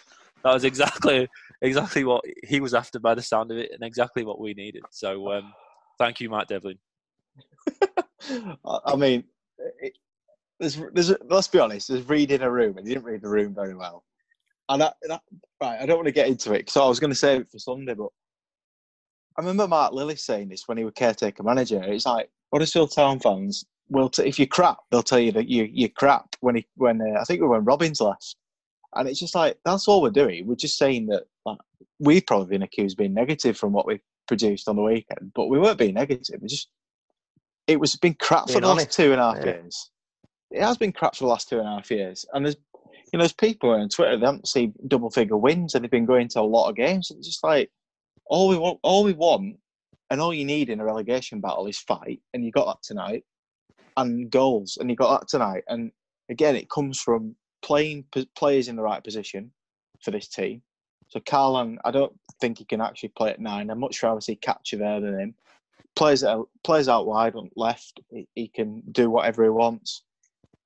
that 0.44 0.52
was 0.52 0.64
exactly 0.64 1.26
exactly 1.62 2.04
what 2.04 2.22
he 2.44 2.60
was 2.60 2.74
after 2.74 3.00
by 3.00 3.14
the 3.14 3.22
sound 3.22 3.50
of 3.50 3.58
it, 3.58 3.70
and 3.72 3.82
exactly 3.82 4.24
what 4.24 4.40
we 4.40 4.54
needed. 4.54 4.84
So, 4.90 5.32
um, 5.32 5.52
thank 5.98 6.20
you, 6.20 6.30
Mark 6.30 6.48
Devlin. 6.48 6.78
I 8.30 8.78
I 8.86 8.96
mean, 8.96 9.24
it, 9.80 9.92
there's, 10.58 10.80
there's, 10.92 11.12
let's 11.28 11.48
be 11.48 11.58
honest. 11.58 11.88
There's 11.88 12.08
Reed 12.08 12.30
in 12.30 12.42
a 12.42 12.50
room, 12.50 12.78
and 12.78 12.86
he 12.86 12.94
didn't 12.94 13.06
read 13.06 13.22
the 13.22 13.28
room 13.28 13.54
very 13.54 13.74
well. 13.74 14.04
And 14.68 14.82
that, 14.82 14.96
that 15.02 15.20
right, 15.60 15.78
I 15.80 15.86
don't 15.86 15.96
want 15.96 16.06
to 16.06 16.12
get 16.12 16.28
into 16.28 16.52
it, 16.52 16.70
so 16.70 16.84
I 16.84 16.88
was 16.88 16.98
going 16.98 17.12
to 17.12 17.16
save 17.16 17.42
it 17.42 17.50
for 17.50 17.58
Sunday. 17.58 17.94
But 17.94 18.08
I 19.36 19.42
remember 19.42 19.68
Mark 19.68 19.92
Lillis 19.92 20.20
saying 20.20 20.48
this 20.48 20.64
when 20.66 20.78
he 20.78 20.84
was 20.84 20.94
caretaker 20.96 21.42
manager. 21.42 21.82
It's 21.82 22.06
like 22.06 22.30
Huddersfield 22.52 22.92
Town 22.92 23.20
fans 23.20 23.64
will, 23.88 24.08
t- 24.08 24.24
if 24.24 24.38
you're 24.38 24.46
crap, 24.46 24.78
they'll 24.90 25.02
tell 25.02 25.20
you 25.20 25.32
that 25.32 25.48
you 25.48 25.68
you're 25.70 25.90
crap. 25.90 26.34
When 26.40 26.56
he, 26.56 26.66
when 26.76 27.00
uh, 27.00 27.20
I 27.20 27.24
think 27.24 27.42
when 27.42 27.64
Robins 27.64 28.00
left, 28.00 28.36
and 28.94 29.08
it's 29.08 29.20
just 29.20 29.34
like 29.34 29.58
that's 29.64 29.86
all 29.86 30.02
we're 30.02 30.10
doing. 30.10 30.46
We're 30.46 30.56
just 30.56 30.78
saying 30.78 31.06
that 31.08 31.24
like, 31.44 31.58
we've 32.00 32.26
probably 32.26 32.48
been 32.48 32.62
accused 32.62 32.94
of 32.94 32.98
being 32.98 33.14
negative 33.14 33.56
from 33.56 33.72
what 33.72 33.86
we 33.86 34.00
produced 34.26 34.68
on 34.68 34.76
the 34.76 34.82
weekend, 34.82 35.32
but 35.34 35.46
we 35.46 35.58
weren't 35.58 35.78
being 35.78 35.94
negative. 35.94 36.40
We 36.40 36.48
just 36.48 36.68
it 37.66 37.80
was 37.80 37.96
been 37.96 38.14
crap 38.14 38.48
for 38.48 38.60
the 38.60 38.66
last 38.66 38.92
two 38.92 39.12
and 39.12 39.20
a 39.20 39.32
half 39.32 39.38
yeah. 39.38 39.54
years. 39.54 39.90
It 40.50 40.62
has 40.62 40.76
been 40.76 40.92
crap 40.92 41.16
for 41.16 41.24
the 41.24 41.28
last 41.28 41.48
two 41.48 41.58
and 41.58 41.66
a 41.66 41.70
half 41.70 41.90
years, 41.90 42.24
and 42.32 42.44
there's 42.44 42.56
you 43.12 43.18
know 43.18 43.22
there's 43.22 43.32
people 43.32 43.70
on 43.70 43.88
Twitter 43.88 44.16
that 44.18 44.26
haven't 44.26 44.48
seen 44.48 44.74
double 44.88 45.10
figure 45.10 45.36
wins 45.36 45.74
and 45.74 45.82
they've 45.82 45.90
been 45.90 46.06
going 46.06 46.28
to 46.28 46.40
a 46.40 46.42
lot 46.42 46.68
of 46.68 46.76
games. 46.76 47.10
It's 47.10 47.26
just 47.26 47.44
like 47.44 47.70
all 48.26 48.48
we 48.48 48.58
want, 48.58 48.78
all 48.82 49.04
we 49.04 49.12
want, 49.12 49.56
and 50.10 50.20
all 50.20 50.34
you 50.34 50.44
need 50.44 50.70
in 50.70 50.80
a 50.80 50.84
relegation 50.84 51.40
battle 51.40 51.66
is 51.66 51.78
fight, 51.78 52.20
and 52.34 52.44
you 52.44 52.50
got 52.50 52.66
that 52.66 52.82
tonight, 52.82 53.24
and 53.96 54.30
goals, 54.30 54.78
and 54.80 54.90
you 54.90 54.96
got 54.96 55.20
that 55.20 55.28
tonight. 55.28 55.64
And 55.68 55.90
again, 56.30 56.56
it 56.56 56.70
comes 56.70 57.00
from 57.00 57.36
playing 57.62 58.04
p- 58.12 58.28
players 58.36 58.68
in 58.68 58.76
the 58.76 58.82
right 58.82 59.02
position 59.02 59.50
for 60.00 60.10
this 60.10 60.28
team. 60.28 60.62
So 61.08 61.20
Karlan, 61.20 61.76
I 61.84 61.90
don't 61.90 62.12
think 62.40 62.58
he 62.58 62.64
can 62.64 62.80
actually 62.80 63.10
play 63.10 63.30
at 63.30 63.40
nine. 63.40 63.70
I'd 63.70 63.78
much 63.78 64.02
rather 64.02 64.20
see 64.20 64.36
Catcher 64.36 64.76
there 64.76 65.00
than 65.00 65.18
him. 65.18 65.34
Plays 65.94 66.24
out, 66.24 66.48
plays 66.62 66.88
out 66.88 67.06
wide 67.06 67.34
on 67.34 67.50
left. 67.56 68.00
He, 68.10 68.28
he 68.34 68.48
can 68.48 68.82
do 68.92 69.10
whatever 69.10 69.44
he 69.44 69.50
wants. 69.50 70.02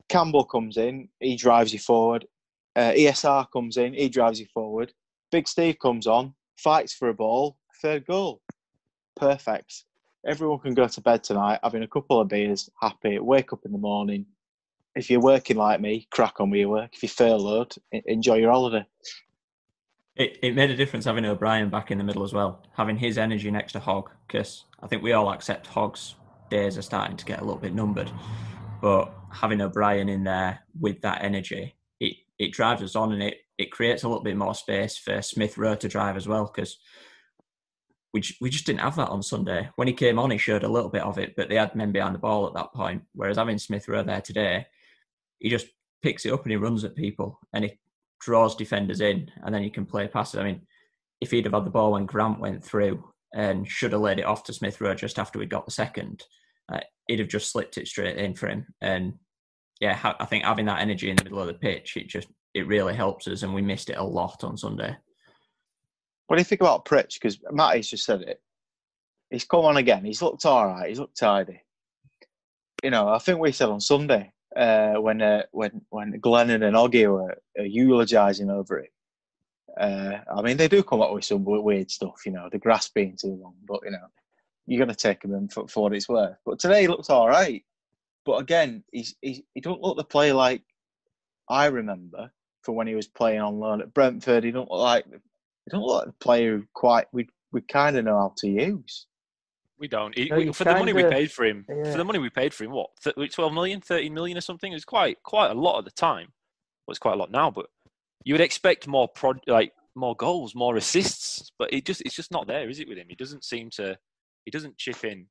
Campbell 0.09 0.45
comes 0.45 0.77
in, 0.77 1.09
he 1.21 1.37
drives 1.37 1.73
you 1.73 1.79
forward. 1.79 2.27
Uh, 2.75 2.93
ESR 2.93 3.47
comes 3.53 3.77
in, 3.77 3.95
he 3.95 4.09
drives 4.09 4.41
you 4.41 4.47
forward. 4.53 4.93
Big 5.31 5.47
Steve 5.47 5.79
comes 5.79 6.07
on, 6.07 6.35
fights 6.57 6.93
for 6.93 7.09
a 7.09 7.15
ball, 7.15 7.57
third 7.81 8.07
goal. 8.07 8.41
Perfect. 9.17 9.85
Everyone 10.27 10.59
can 10.59 10.75
go 10.75 10.87
to 10.89 11.01
bed 11.01 11.23
tonight 11.23 11.61
having 11.63 11.83
a 11.83 11.89
couple 11.89 12.21
of 12.21 12.29
beers, 12.29 12.69
happy, 12.81 13.19
wake 13.19 13.53
up 13.53 13.65
in 13.65 13.73
the 13.73 13.79
morning. 13.79 14.27
If 14.97 15.11
you're 15.11 15.21
working 15.21 15.57
like 15.57 15.81
me, 15.81 16.09
crack 16.11 16.41
on 16.41 16.51
with 16.51 16.61
your 16.61 16.69
work. 16.69 16.91
If 16.95 17.03
you're 17.03 17.11
furloughed, 17.11 17.75
enjoy 17.93 18.37
your 18.37 18.51
holiday. 18.51 18.85
It, 20.21 20.39
it 20.43 20.55
made 20.55 20.71
a 20.71 20.77
difference 20.77 21.07
having 21.07 21.25
O'Brien 21.25 21.71
back 21.71 21.91
in 21.91 21.97
the 21.97 22.05
middle 22.05 22.25
as 22.25 22.35
well, 22.35 22.63
having 22.77 22.99
his 22.99 23.17
energy 23.17 23.51
next 23.51 23.73
to 23.73 23.81
Hogg, 23.81 24.11
because 24.27 24.65
I 24.83 24.87
think 24.87 25.03
we 25.03 25.15
all 25.15 25.33
accept 25.33 25.67
Hogg's 25.67 26.15
days 26.51 26.77
are 26.77 26.83
starting 26.83 27.17
to 27.17 27.25
get 27.25 27.41
a 27.41 27.45
little 27.45 27.59
bit 27.59 27.73
numbered. 27.73 28.11
But 28.83 29.15
having 29.33 29.63
O'Brien 29.63 30.11
in 30.11 30.23
there 30.25 30.61
with 30.79 31.01
that 31.01 31.25
energy, 31.25 31.75
it, 32.01 32.17
it 32.39 32.53
drives 32.53 32.83
us 32.83 32.97
on 32.97 33.15
and 33.15 33.23
it, 33.23 33.39
it 33.57 33.73
creates 33.73 34.03
a 34.03 34.09
little 34.09 34.23
bit 34.23 34.37
more 34.37 34.55
space 34.55 34.99
for 34.99 35.23
Smith 35.23 35.57
Rowe 35.57 35.75
to 35.77 35.89
drive 35.89 36.19
as 36.19 36.29
well, 36.29 36.45
because 36.55 36.77
we, 38.13 38.23
we 38.43 38.51
just 38.51 38.67
didn't 38.67 38.81
have 38.81 38.97
that 38.97 39.09
on 39.09 39.23
Sunday. 39.23 39.71
When 39.77 39.89
he 39.89 39.95
came 39.95 40.19
on, 40.19 40.33
he 40.33 40.37
showed 40.37 40.65
a 40.65 40.69
little 40.69 40.91
bit 40.91 41.03
of 41.03 41.17
it, 41.17 41.35
but 41.35 41.49
they 41.49 41.55
had 41.55 41.75
men 41.75 41.93
behind 41.93 42.15
the 42.15 42.19
ball 42.19 42.47
at 42.47 42.53
that 42.53 42.75
point. 42.75 43.05
Whereas 43.15 43.39
having 43.39 43.57
Smith 43.57 43.89
Rowe 43.89 44.03
there 44.03 44.21
today, 44.21 44.67
he 45.39 45.49
just 45.49 45.69
picks 46.03 46.27
it 46.27 46.33
up 46.35 46.43
and 46.43 46.51
he 46.51 46.57
runs 46.57 46.85
at 46.85 46.95
people 46.95 47.39
and 47.55 47.65
he 47.65 47.79
draws 48.21 48.57
defenders 48.57 49.01
in, 49.01 49.31
and 49.43 49.55
then 49.55 49.63
you 49.63 49.71
can 49.71 49.87
play 49.87 50.07
passes. 50.07 50.39
I 50.39 50.45
mean, 50.45 50.63
if 51.21 51.31
he'd 51.31 51.45
have 51.45 51.55
had 51.55 51.65
the 51.65 51.71
ball 51.71 51.93
when 51.93 52.07
Grant 52.07 52.41
went 52.41 52.65
through 52.65 53.05
and 53.35 53.69
should 53.69 53.93
have 53.93 54.01
laid 54.01 54.19
it 54.19 54.25
off 54.27 54.45
to 54.45 54.53
Smith 54.53 54.81
Rowe 54.81 54.95
just 54.95 55.19
after 55.19 55.39
we 55.39 55.47
got 55.47 55.65
the 55.65 55.71
second, 55.71 56.25
uh, 56.73 56.81
he'd 57.07 57.19
have 57.19 57.29
just 57.29 57.51
slipped 57.51 57.79
it 57.79 57.89
straight 57.89 58.17
in 58.17 58.35
for 58.35 58.49
him. 58.49 58.67
And 58.81 59.15
yeah, 59.81 60.15
I 60.19 60.25
think 60.27 60.45
having 60.45 60.67
that 60.67 60.81
energy 60.81 61.11
in 61.11 61.17
the 61.17 61.25
middle 61.25 61.41
of 61.41 61.47
the 61.47 61.55
pitch, 61.55 61.97
it 61.97 62.09
just 62.09 62.29
it 62.55 62.67
really 62.67 62.95
helps 62.95 63.29
us, 63.29 63.43
and 63.43 63.55
we 63.55 63.63
missed 63.63 63.91
it 63.91 63.97
a 63.97 64.03
lot 64.03 64.43
on 64.45 64.57
Sunday. 64.57 64.97
What 66.27 66.37
do 66.37 66.41
you 66.41 66.45
think 66.45 66.61
about 66.61 66.85
Pritch? 66.85 67.15
Because 67.15 67.39
Matty's 67.51 67.91
just 67.91 68.05
said 68.05 68.23
it. 68.23 68.41
He's 69.31 69.45
come 69.45 69.65
on 69.65 69.77
again. 69.77 70.05
He's 70.05 70.23
looked 70.23 70.45
all 70.45 70.67
right. 70.67 70.89
He's 70.89 70.99
looked 70.99 71.19
tidy. 71.19 71.63
You 72.83 72.91
know, 72.91 73.09
I 73.09 73.19
think 73.19 73.39
we 73.39 73.53
said 73.53 73.69
on 73.69 73.81
Sunday 73.81 74.33
uh, 74.57 74.95
when 74.95 75.23
uh, 75.23 75.43
when 75.53 75.81
when 75.91 76.21
Glennon 76.21 76.67
and 76.67 76.77
Oggy 76.77 77.11
were 77.11 77.33
uh, 77.59 77.63
eulogising 77.63 78.51
over 78.51 78.79
it. 78.79 78.93
Uh, 79.79 80.19
I 80.35 80.43
mean, 80.43 80.57
they 80.57 80.69
do 80.69 80.83
come 80.83 81.01
up 81.01 81.13
with 81.13 81.25
some 81.25 81.45
weird 81.45 81.91
stuff. 81.91 82.23
You 82.27 82.33
know, 82.33 82.49
the 82.51 82.59
grass 82.59 82.89
being 82.89 83.17
too 83.17 83.39
long, 83.41 83.55
but 83.67 83.81
you 83.85 83.93
know, 83.93 84.07
you're 84.67 84.85
going 84.85 84.95
to 84.95 85.01
take 85.01 85.23
them 85.23 85.49
for, 85.49 85.69
for 85.69 85.85
what 85.85 85.95
it's 85.95 86.09
worth. 86.09 86.37
But 86.45 86.59
today 86.59 86.83
he 86.83 86.89
looks 86.89 87.11
all 87.11 87.29
right. 87.29 87.65
But 88.25 88.39
again, 88.41 88.85
he's, 88.93 89.15
he's 89.21 89.43
he 89.55 89.61
don't 89.61 89.81
look 89.81 89.97
the 89.97 90.05
player 90.05 90.35
like 90.35 90.63
I 91.49 91.67
remember 91.67 92.31
from 92.63 92.75
when 92.75 92.87
he 92.87 92.95
was 92.95 93.07
playing 93.07 93.41
on 93.41 93.59
loan 93.59 93.81
at 93.81 93.95
Brentford. 93.95 94.45
He 94.45 94.51
don't 94.51 94.71
look 94.71 94.81
like 94.81 95.07
he 95.07 95.71
don't 95.71 95.83
look 95.83 96.05
like 96.05 96.07
the 96.07 96.25
player 96.25 96.63
quite 96.75 97.07
we 97.13 97.29
we 97.53 97.61
kind 97.63 97.97
of 97.97 98.05
know 98.05 98.19
how 98.19 98.35
to 98.39 98.49
use. 98.49 99.07
We 99.81 99.89
don't. 99.89 100.17
He, 100.17 100.31
we- 100.31 100.53
for 100.53 100.65
the 100.65 100.75
money 100.75 100.93
we 100.93 101.05
paid 101.05 101.33
for 101.33 101.45
him, 101.47 101.65
yeah. 101.67 101.91
for 101.91 101.97
the 101.97 102.05
money 102.05 102.19
we 102.19 102.29
paid 102.29 102.53
for 102.53 102.65
him, 102.65 102.71
what, 102.71 102.91
th- 103.03 103.35
12 103.35 103.53
million, 103.53 103.81
13 103.81 104.13
million 104.13 104.37
or 104.37 104.43
something? 104.43 104.71
It 104.71 104.77
was 104.77 104.85
quite 104.85 105.21
quite 105.23 105.51
a 105.51 105.55
lot 105.55 105.79
at 105.79 105.87
the 105.87 105.91
time. 105.91 106.29
Well, 106.87 106.93
it's 106.93 106.99
quite 106.99 107.15
a 107.15 107.19
lot 107.19 107.31
now, 107.31 107.51
but 107.51 107.67
you 108.25 108.35
would 108.35 108.43
expect 108.43 108.87
more 108.87 109.09
prod, 109.09 109.41
like 109.47 109.73
more 109.97 110.15
goals, 110.15 110.55
more 110.55 110.77
assists, 110.77 111.51
but 111.59 111.73
it 111.73 111.87
just 111.87 112.03
it's 112.03 112.15
just 112.15 112.31
not 112.31 112.47
there, 112.47 112.69
is 112.69 112.79
it? 112.79 112.89
With 112.89 112.99
him, 112.99 113.07
he 113.09 113.17
doesn't 113.17 113.45
seem 113.45 113.71
to. 113.71 113.99
He 114.45 114.51
doesn't 114.51 114.79
chip 114.79 115.05
in 115.05 115.27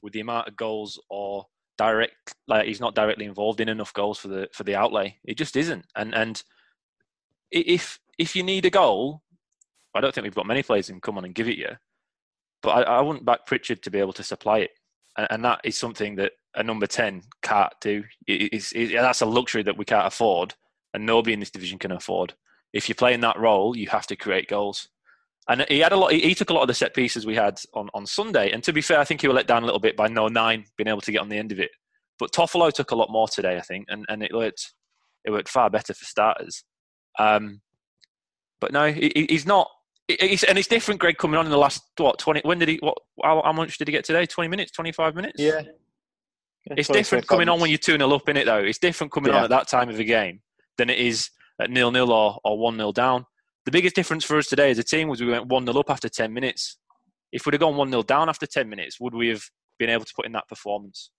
with 0.00 0.12
the 0.12 0.20
amount 0.20 0.48
of 0.48 0.56
goals 0.56 1.00
or 1.10 1.46
direct. 1.76 2.34
Like 2.46 2.66
he's 2.66 2.80
not 2.80 2.94
directly 2.94 3.24
involved 3.24 3.60
in 3.60 3.68
enough 3.68 3.92
goals 3.92 4.18
for 4.18 4.28
the 4.28 4.48
for 4.52 4.62
the 4.62 4.76
outlay. 4.76 5.18
It 5.24 5.36
just 5.36 5.56
isn't. 5.56 5.86
And 5.96 6.14
and 6.14 6.40
if 7.50 7.98
if 8.16 8.36
you 8.36 8.44
need 8.44 8.64
a 8.64 8.70
goal, 8.70 9.22
I 9.92 10.00
don't 10.00 10.14
think 10.14 10.22
we've 10.22 10.34
got 10.34 10.46
many 10.46 10.62
players 10.62 10.86
who 10.86 10.94
can 10.94 11.00
come 11.00 11.18
on 11.18 11.24
and 11.24 11.34
give 11.34 11.48
it 11.48 11.58
you 11.58 11.70
but 12.62 12.70
I, 12.70 12.82
I 12.82 13.00
wouldn't 13.00 13.24
back 13.24 13.46
Pritchard 13.46 13.82
to 13.82 13.90
be 13.90 13.98
able 13.98 14.12
to 14.14 14.22
supply 14.22 14.58
it, 14.58 14.70
and, 15.16 15.26
and 15.30 15.44
that 15.44 15.60
is 15.64 15.76
something 15.76 16.16
that 16.16 16.32
a 16.54 16.62
number 16.62 16.86
ten 16.86 17.22
can't 17.42 17.72
do. 17.80 18.04
It, 18.26 18.72
it, 18.74 18.92
that's 18.92 19.20
a 19.20 19.26
luxury 19.26 19.62
that 19.62 19.76
we 19.78 19.84
can't 19.84 20.06
afford, 20.06 20.54
and 20.94 21.06
nobody 21.06 21.32
in 21.32 21.40
this 21.40 21.50
division 21.50 21.78
can 21.78 21.92
afford. 21.92 22.34
If 22.72 22.88
you're 22.88 22.96
playing 22.96 23.20
that 23.20 23.38
role, 23.38 23.76
you 23.76 23.88
have 23.88 24.06
to 24.08 24.16
create 24.16 24.48
goals. 24.48 24.88
And 25.48 25.64
he 25.70 25.78
had 25.78 25.92
a 25.92 25.96
lot. 25.96 26.12
He, 26.12 26.34
took 26.34 26.50
a 26.50 26.52
lot 26.52 26.60
of 26.60 26.68
the 26.68 26.74
set 26.74 26.94
pieces 26.94 27.24
we 27.24 27.34
had 27.34 27.58
on, 27.72 27.88
on 27.94 28.04
Sunday. 28.04 28.50
And 28.50 28.62
to 28.64 28.72
be 28.72 28.82
fair, 28.82 29.00
I 29.00 29.04
think 29.04 29.22
he 29.22 29.28
was 29.28 29.34
let 29.34 29.46
down 29.46 29.62
a 29.62 29.64
little 29.66 29.80
bit 29.80 29.96
by 29.96 30.06
no 30.06 30.28
nine 30.28 30.66
being 30.76 30.88
able 30.88 31.00
to 31.00 31.10
get 31.10 31.22
on 31.22 31.30
the 31.30 31.38
end 31.38 31.52
of 31.52 31.58
it. 31.58 31.70
But 32.18 32.32
Toffolo 32.32 32.70
took 32.70 32.90
a 32.90 32.94
lot 32.94 33.10
more 33.10 33.28
today, 33.28 33.56
I 33.56 33.62
think, 33.62 33.86
and, 33.88 34.04
and 34.10 34.22
it 34.22 34.34
worked. 34.34 34.74
It 35.24 35.30
worked 35.30 35.48
far 35.48 35.70
better 35.70 35.94
for 35.94 36.04
starters. 36.04 36.64
Um, 37.18 37.62
but 38.60 38.72
no, 38.72 38.92
he- 38.92 39.26
he's 39.30 39.46
not. 39.46 39.70
It- 40.08 40.22
It's, 40.22 40.42
and 40.44 40.58
it's 40.58 40.68
different, 40.68 41.00
Greg, 41.00 41.18
coming 41.18 41.38
on 41.38 41.44
in 41.44 41.50
the 41.50 41.58
last 41.58 41.82
what 41.98 42.18
twenty? 42.18 42.40
When 42.42 42.58
did 42.58 42.68
he? 42.68 42.76
What? 42.80 42.96
How, 43.22 43.42
how 43.44 43.52
much 43.52 43.78
did 43.78 43.88
he 43.88 43.92
get 43.92 44.04
today? 44.04 44.26
Twenty 44.26 44.48
minutes? 44.48 44.72
Twenty-five 44.72 45.14
minutes? 45.14 45.34
Yeah. 45.38 45.62
It's 46.76 46.88
different 46.88 47.26
coming 47.26 47.48
on 47.48 47.60
when 47.60 47.70
you're 47.70 47.78
2 47.78 47.96
0 47.96 48.10
up 48.12 48.28
in 48.28 48.36
it, 48.36 48.44
though. 48.44 48.58
It's 48.58 48.78
different 48.78 49.10
coming 49.12 49.30
on 49.32 49.44
at 49.44 49.50
that 49.50 49.68
time 49.68 49.88
of 49.88 49.96
the 49.96 50.04
game 50.04 50.40
than 50.76 50.90
it 50.90 50.98
is 50.98 51.30
at 51.60 51.70
nil 51.70 51.90
nil 51.90 52.12
or, 52.12 52.38
or 52.44 52.58
1 52.58 52.76
0 52.76 52.92
down. 52.92 53.24
The 53.64 53.70
biggest 53.70 53.94
difference 53.94 54.22
for 54.24 54.36
us 54.36 54.48
today 54.48 54.70
as 54.70 54.78
a 54.78 54.82
team 54.84 55.08
was 55.08 55.20
we 55.20 55.28
went 55.30 55.46
1 55.46 55.66
0 55.66 55.78
up 55.78 55.88
after 55.90 56.08
10 56.10 56.30
minutes. 56.32 56.76
If 57.32 57.46
we'd 57.46 57.54
have 57.54 57.60
gone 57.60 57.76
1 57.76 57.90
0 57.90 58.02
down 58.02 58.28
after 58.28 58.46
10 58.46 58.68
minutes, 58.68 59.00
would 59.00 59.14
we 59.14 59.28
have 59.28 59.42
been 59.78 59.88
able 59.88 60.04
to 60.04 60.12
put 60.14 60.26
in 60.26 60.32
that 60.32 60.46
performance? 60.48 61.10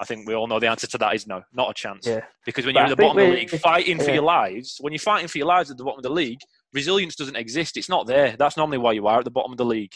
I 0.00 0.06
think 0.06 0.26
we 0.26 0.34
all 0.34 0.46
know 0.46 0.58
the 0.58 0.68
answer 0.68 0.86
to 0.86 0.98
that 0.98 1.14
is 1.14 1.26
no, 1.26 1.42
not 1.52 1.70
a 1.70 1.74
chance. 1.74 2.06
Yeah. 2.06 2.20
Because 2.46 2.64
when 2.64 2.72
But 2.74 2.80
you're 2.80 2.90
at 2.92 2.96
the 2.96 3.02
bottom 3.02 3.18
of 3.18 3.26
the 3.30 3.34
league 3.36 3.50
fighting 3.50 3.98
for 4.00 4.10
your 4.12 4.22
lives, 4.22 4.78
when 4.80 4.94
you're 4.94 4.98
fighting 5.00 5.28
for 5.28 5.36
your 5.36 5.46
lives 5.48 5.70
at 5.70 5.76
the 5.76 5.84
bottom 5.84 5.98
of 5.98 6.04
the 6.04 6.10
league, 6.10 6.40
resilience 6.76 7.16
doesn't 7.16 7.36
exist. 7.36 7.76
It's 7.76 7.88
not 7.88 8.06
there. 8.06 8.36
That's 8.38 8.56
normally 8.56 8.78
why 8.78 8.92
you 8.92 9.08
are 9.08 9.18
at 9.18 9.24
the 9.24 9.30
bottom 9.30 9.50
of 9.50 9.58
the 9.58 9.64
league. 9.64 9.94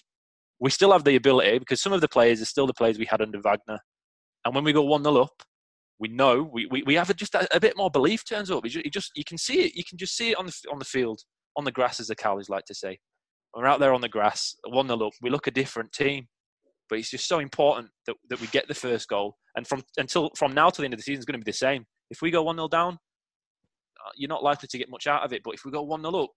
We 0.59 0.71
still 0.71 0.93
have 0.93 1.05
the 1.05 1.15
ability 1.15 1.59
because 1.59 1.81
some 1.81 1.93
of 1.93 2.01
the 2.01 2.09
players 2.09 2.43
are 2.43 2.47
still 2.47 2.67
the 2.67 2.75
players 2.75 2.99
we 2.99 3.07
had 3.07 3.23
under 3.23 3.41
Wagner. 3.41 3.79
And 4.45 4.55
when 4.55 4.65
we 4.65 4.73
go 4.73 4.83
1 4.83 5.05
0 5.05 5.17
up, 5.17 5.43
we 6.01 6.09
know 6.09 6.43
we, 6.43 6.67
we, 6.67 6.83
we 6.83 6.95
have 6.95 7.11
a, 7.11 7.15
just 7.15 7.35
a, 7.35 7.47
a 7.55 7.61
bit 7.61 7.77
more 7.77 7.91
belief 7.91 8.25
turns 8.27 8.51
up. 8.51 8.65
You 8.65 8.71
just, 8.71 8.85
you 8.85 8.91
just 8.91 9.11
you 9.15 9.25
can 9.25 9.39
see 9.39 9.61
it. 9.61 9.75
You 9.75 9.85
can 9.89 9.99
just 9.99 10.17
see 10.17 10.31
it 10.31 10.39
on 10.39 10.47
the 10.47 10.55
on 10.73 10.79
the 10.79 10.85
field, 10.85 11.21
on 11.57 11.65
the 11.65 11.73
grass, 11.73 12.01
as 12.01 12.09
the 12.09 12.17
Cowleys 12.17 12.49
like 12.49 12.65
to 12.67 12.75
say. 12.75 12.99
We're 13.55 13.67
out 13.67 13.81
there 13.81 13.93
on 13.93 14.01
the 14.01 14.09
grass, 14.09 14.55
one 14.67 14.87
0 14.87 15.07
up, 15.07 15.13
we 15.21 15.31
look 15.31 15.47
a 15.47 15.51
different 15.51 15.93
team. 15.93 16.29
But 16.89 16.99
it's 16.99 17.11
just 17.11 17.29
so 17.29 17.39
important 17.39 17.91
that, 18.07 18.17
that 18.31 18.41
we 18.41 18.49
get 18.49 18.67
the 18.67 18.75
first 18.75 19.09
goal. 19.09 19.37
And 19.57 19.67
from 19.67 19.83
until 19.97 20.31
from 20.37 20.55
now 20.55 20.71
to 20.71 20.81
the 20.81 20.85
end 20.85 20.95
of 20.95 20.99
the 20.99 21.05
season, 21.05 21.19
it's 21.19 21.25
going 21.25 21.39
to 21.39 21.45
be 21.45 21.51
the 21.51 21.57
same. 21.57 21.85
If 22.11 22.23
we 22.23 22.31
go 22.31 22.43
one 22.43 22.57
0 22.57 22.69
down, 22.69 22.95
uh, 22.95 24.11
you're 24.17 24.29
not 24.29 24.43
likely 24.43 24.69
to 24.69 24.79
get 24.79 24.91
much 24.91 25.07
out 25.07 25.25
of 25.25 25.33
it. 25.33 25.43
But 25.45 25.55
if 25.55 25.65
we 25.65 25.71
go 25.71 25.83
one 25.83 26.03
0 26.03 26.25
up, 26.25 26.31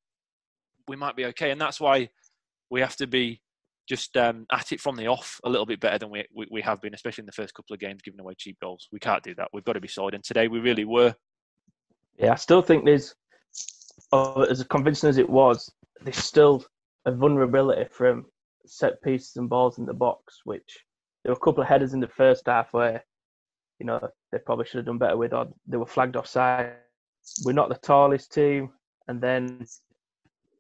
we 0.88 0.96
might 0.96 1.16
be 1.16 1.26
okay. 1.26 1.52
And 1.52 1.60
that's 1.60 1.80
why 1.80 2.10
we 2.70 2.82
have 2.82 2.96
to 2.98 3.08
be 3.08 3.42
just 3.88 4.16
um, 4.16 4.46
at 4.52 4.72
it 4.72 4.80
from 4.80 4.96
the 4.96 5.08
off 5.08 5.40
a 5.44 5.50
little 5.50 5.66
bit 5.66 5.80
better 5.80 5.98
than 5.98 6.10
we, 6.10 6.26
we, 6.34 6.48
we 6.50 6.62
have 6.62 6.82
been, 6.82 6.94
especially 6.94 7.24
in 7.24 7.26
the 7.26 7.32
first 7.34 7.54
couple 7.54 7.74
of 7.74 7.80
games, 7.80 8.02
giving 8.02 8.20
away 8.20 8.34
cheap 8.38 8.58
goals. 8.62 8.88
We 8.92 9.00
can't 9.00 9.24
do 9.24 9.36
that. 9.36 9.50
We've 9.54 9.64
got 9.66 9.74
to 9.74 9.82
be 9.82 9.88
solid. 9.88 10.14
And 10.14 10.24
today 10.24 10.48
we 10.48 10.60
really 10.60 10.86
were. 10.86 11.14
Yeah, 12.18 12.32
I 12.32 12.36
still 12.36 12.62
think 12.62 12.86
there's, 12.86 13.16
oh, 14.12 14.44
as 14.44 14.64
convincing 14.64 15.10
as 15.10 15.18
it 15.18 15.30
was, 15.30 15.72
there's 16.02 16.18
still 16.18 16.66
a 17.06 17.12
vulnerability 17.12 17.86
from 17.92 18.26
set 18.66 19.02
pieces 19.02 19.36
and 19.36 19.50
balls 19.50 19.78
in 19.78 19.86
the 19.86 19.94
box, 19.94 20.40
which 20.46 20.78
there 21.24 21.32
were 21.32 21.38
a 21.38 21.40
couple 21.40 21.62
of 21.62 21.68
headers 21.68 21.94
in 21.94 22.00
the 22.00 22.08
first 22.08 22.44
half 22.46 22.74
where, 22.74 23.04
you 23.80 23.86
know, 23.86 24.00
they 24.32 24.38
probably 24.38 24.66
should 24.66 24.78
have 24.78 24.86
done 24.86 24.98
better 24.98 25.18
with, 25.18 25.34
or 25.34 25.48
they 25.68 25.78
were 25.78 25.86
flagged 25.86 26.16
offside. 26.16 26.74
We're 27.44 27.54
not 27.54 27.70
the 27.70 27.76
tallest 27.76 28.34
team, 28.34 28.70
and 29.08 29.20
then 29.22 29.66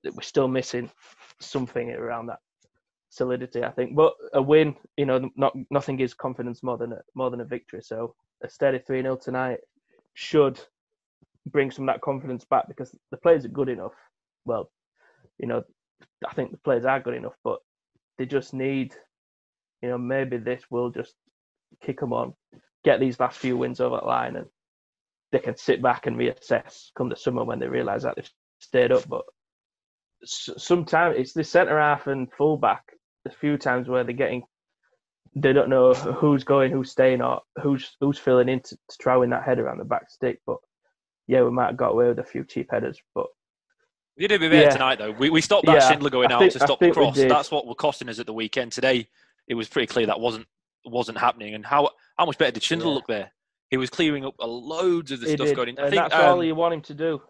we're 0.04 0.22
still 0.22 0.48
missing 0.48 0.90
something 1.40 1.92
around 1.92 2.28
that 2.28 2.40
solidity, 3.10 3.64
I 3.64 3.72
think. 3.72 3.96
But 3.96 4.14
a 4.34 4.42
win, 4.42 4.76
you 4.98 5.06
know, 5.06 5.30
not 5.36 5.54
nothing 5.70 5.98
gives 5.98 6.14
confidence 6.14 6.64
more 6.64 6.78
than 6.78 6.94
a, 6.94 7.02
more 7.16 7.30
than 7.30 7.42
a 7.42 7.46
victory. 7.46 7.82
So 7.84 8.16
a 8.44 8.50
steady 8.50 8.80
three 8.80 9.02
0 9.02 9.18
tonight 9.18 9.60
should 10.14 10.60
bring 11.48 11.72
some 11.72 11.88
of 11.88 11.94
that 11.94 12.02
confidence 12.02 12.46
back 12.46 12.68
because 12.68 12.96
the 13.12 13.18
players 13.18 13.46
are 13.46 13.50
good 13.50 13.70
enough. 13.70 13.94
Well, 14.46 14.72
you 15.40 15.48
know, 15.48 15.64
I 16.28 16.34
think 16.34 16.52
the 16.52 16.58
players 16.58 16.86
are 16.86 17.00
good 17.00 17.16
enough, 17.16 17.36
but 17.44 17.60
they 18.18 18.26
just 18.26 18.54
need, 18.54 18.94
you 19.82 19.90
know, 19.90 19.98
maybe 19.98 20.38
this 20.38 20.64
will 20.70 20.90
just 20.90 21.16
kick 21.82 22.00
them 22.00 22.14
on, 22.14 22.34
get 22.84 23.00
these 23.00 23.20
last 23.20 23.38
few 23.40 23.58
wins 23.58 23.80
over 23.80 23.98
the 23.98 24.06
line, 24.06 24.36
and 24.36 24.48
they 25.32 25.40
can 25.40 25.58
sit 25.58 25.82
back 25.82 26.06
and 26.06 26.18
reassess 26.18 26.90
come 26.96 27.10
the 27.10 27.16
summer 27.16 27.44
when 27.44 27.60
they 27.60 27.68
realise 27.68 28.04
that 28.04 28.16
they've 28.16 28.30
stayed 28.60 28.92
up. 28.92 29.08
But 29.08 29.24
sometimes 30.26 31.16
it's 31.18 31.34
the 31.34 31.44
centre 31.44 31.80
half 31.80 32.08
and 32.08 32.28
fullback. 32.38 32.84
A 33.26 33.32
few 33.32 33.58
times 33.58 33.88
where 33.88 34.04
they're 34.04 34.14
getting, 34.14 34.44
they 35.36 35.54
don't 35.54 35.70
know 35.70 35.94
who's 35.94 36.44
going, 36.44 36.72
who's 36.72 36.92
staying, 36.92 37.22
or 37.22 37.42
who's 37.62 37.96
who's 38.02 38.18
filling 38.20 38.50
in 38.50 38.60
to, 38.62 38.76
to 38.76 38.98
try 39.00 39.16
win 39.16 39.30
that 39.30 39.44
header 39.44 39.66
around 39.66 39.78
the 39.78 39.86
back 39.86 40.10
stick. 40.10 40.42
But 40.46 40.58
yeah, 41.28 41.42
we 41.44 41.52
might 41.52 41.68
have 41.68 41.78
got 41.78 41.92
away 41.92 42.08
with 42.10 42.20
a 42.20 42.24
few 42.24 42.44
cheap 42.44 42.68
headers, 42.72 43.00
but 43.16 43.28
We 44.18 44.28
did 44.28 44.36
a 44.36 44.40
bit 44.40 44.52
better 44.52 44.64
Yeah. 44.64 44.70
tonight, 44.72 45.00
though. 45.00 45.12
We, 45.12 45.30
we 45.30 45.40
stopped 45.40 45.66
that 45.68 45.76
Yeah, 45.76 45.88
Schindler 45.90 46.10
going 46.10 46.32
I 46.32 46.36
out 46.36 46.40
think- 46.40 46.52
to 46.54 46.60
stop 46.60 46.80
the 46.80 46.92
cross. 46.92 47.16
That's 47.18 47.50
what 47.50 47.66
were 47.66 47.76
costing 47.76 48.10
us 48.10 48.20
at 48.20 48.26
the 48.26 48.34
weekend. 48.34 48.74
Today, 48.74 49.08
it 49.48 49.56
was 49.56 49.70
pretty 49.70 49.88
clear 49.88 50.06
that 50.08 50.20
wasn't 50.20 50.46
wasn't 50.86 51.18
happening. 51.18 51.54
And 51.56 51.66
how 51.66 51.90
how 52.18 52.26
much 52.26 52.38
better 52.38 52.52
did 52.52 52.62
Schindler 52.64 52.90
Yeah. 52.90 52.94
look 52.96 53.08
there? 53.08 53.32
He 53.70 53.78
was 53.78 53.90
clearing 53.90 54.26
up 54.26 54.36
a 54.40 54.46
loads 54.46 55.12
of 55.14 55.22
the 55.22 55.28
he 55.30 55.36
stuff 55.36 55.48
did, 55.48 55.56
going 55.56 55.70
in. 55.70 55.80
I 55.80 55.84
and 55.84 55.92
think 55.92 56.02
that's 56.10 56.14
all 56.14 56.40
um, 56.40 56.44
you 56.46 56.54
want 56.56 56.74
him 56.74 56.82
to 56.82 56.94
do. 56.94 57.22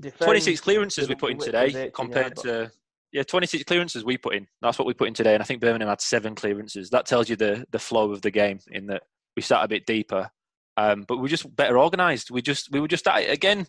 Defend 0.00 0.26
26 0.26 0.60
clearances 0.60 1.08
we 1.08 1.14
put 1.14 1.30
in 1.30 1.38
today 1.38 1.90
compared 1.94 2.36
to 2.36 2.70
yeah 3.12 3.22
26 3.22 3.64
clearances 3.64 4.04
we 4.04 4.18
put 4.18 4.34
in. 4.34 4.46
That's 4.60 4.78
what 4.78 4.86
we 4.86 4.92
put 4.92 5.08
in 5.08 5.14
today 5.14 5.32
and 5.32 5.42
i 5.42 5.46
think 5.46 5.60
birmingham 5.60 5.88
had 5.88 6.00
seven 6.00 6.34
clearances. 6.34 6.90
That 6.90 7.06
tells 7.06 7.28
you 7.28 7.36
the 7.36 7.64
the 7.70 7.78
flow 7.78 8.12
of 8.12 8.20
the 8.22 8.30
game 8.30 8.58
in 8.70 8.86
that 8.88 9.04
we 9.36 9.42
sat 9.42 9.64
a 9.64 9.68
bit 9.68 9.86
deeper. 9.86 10.30
Um, 10.78 11.04
but 11.08 11.16
we 11.16 11.22
were 11.22 11.28
just 11.28 11.54
better 11.56 11.78
organized. 11.78 12.30
We 12.30 12.42
just 12.42 12.70
we 12.70 12.80
were 12.80 12.88
just 12.88 13.08
at 13.08 13.22
it 13.22 13.30
again. 13.30 13.66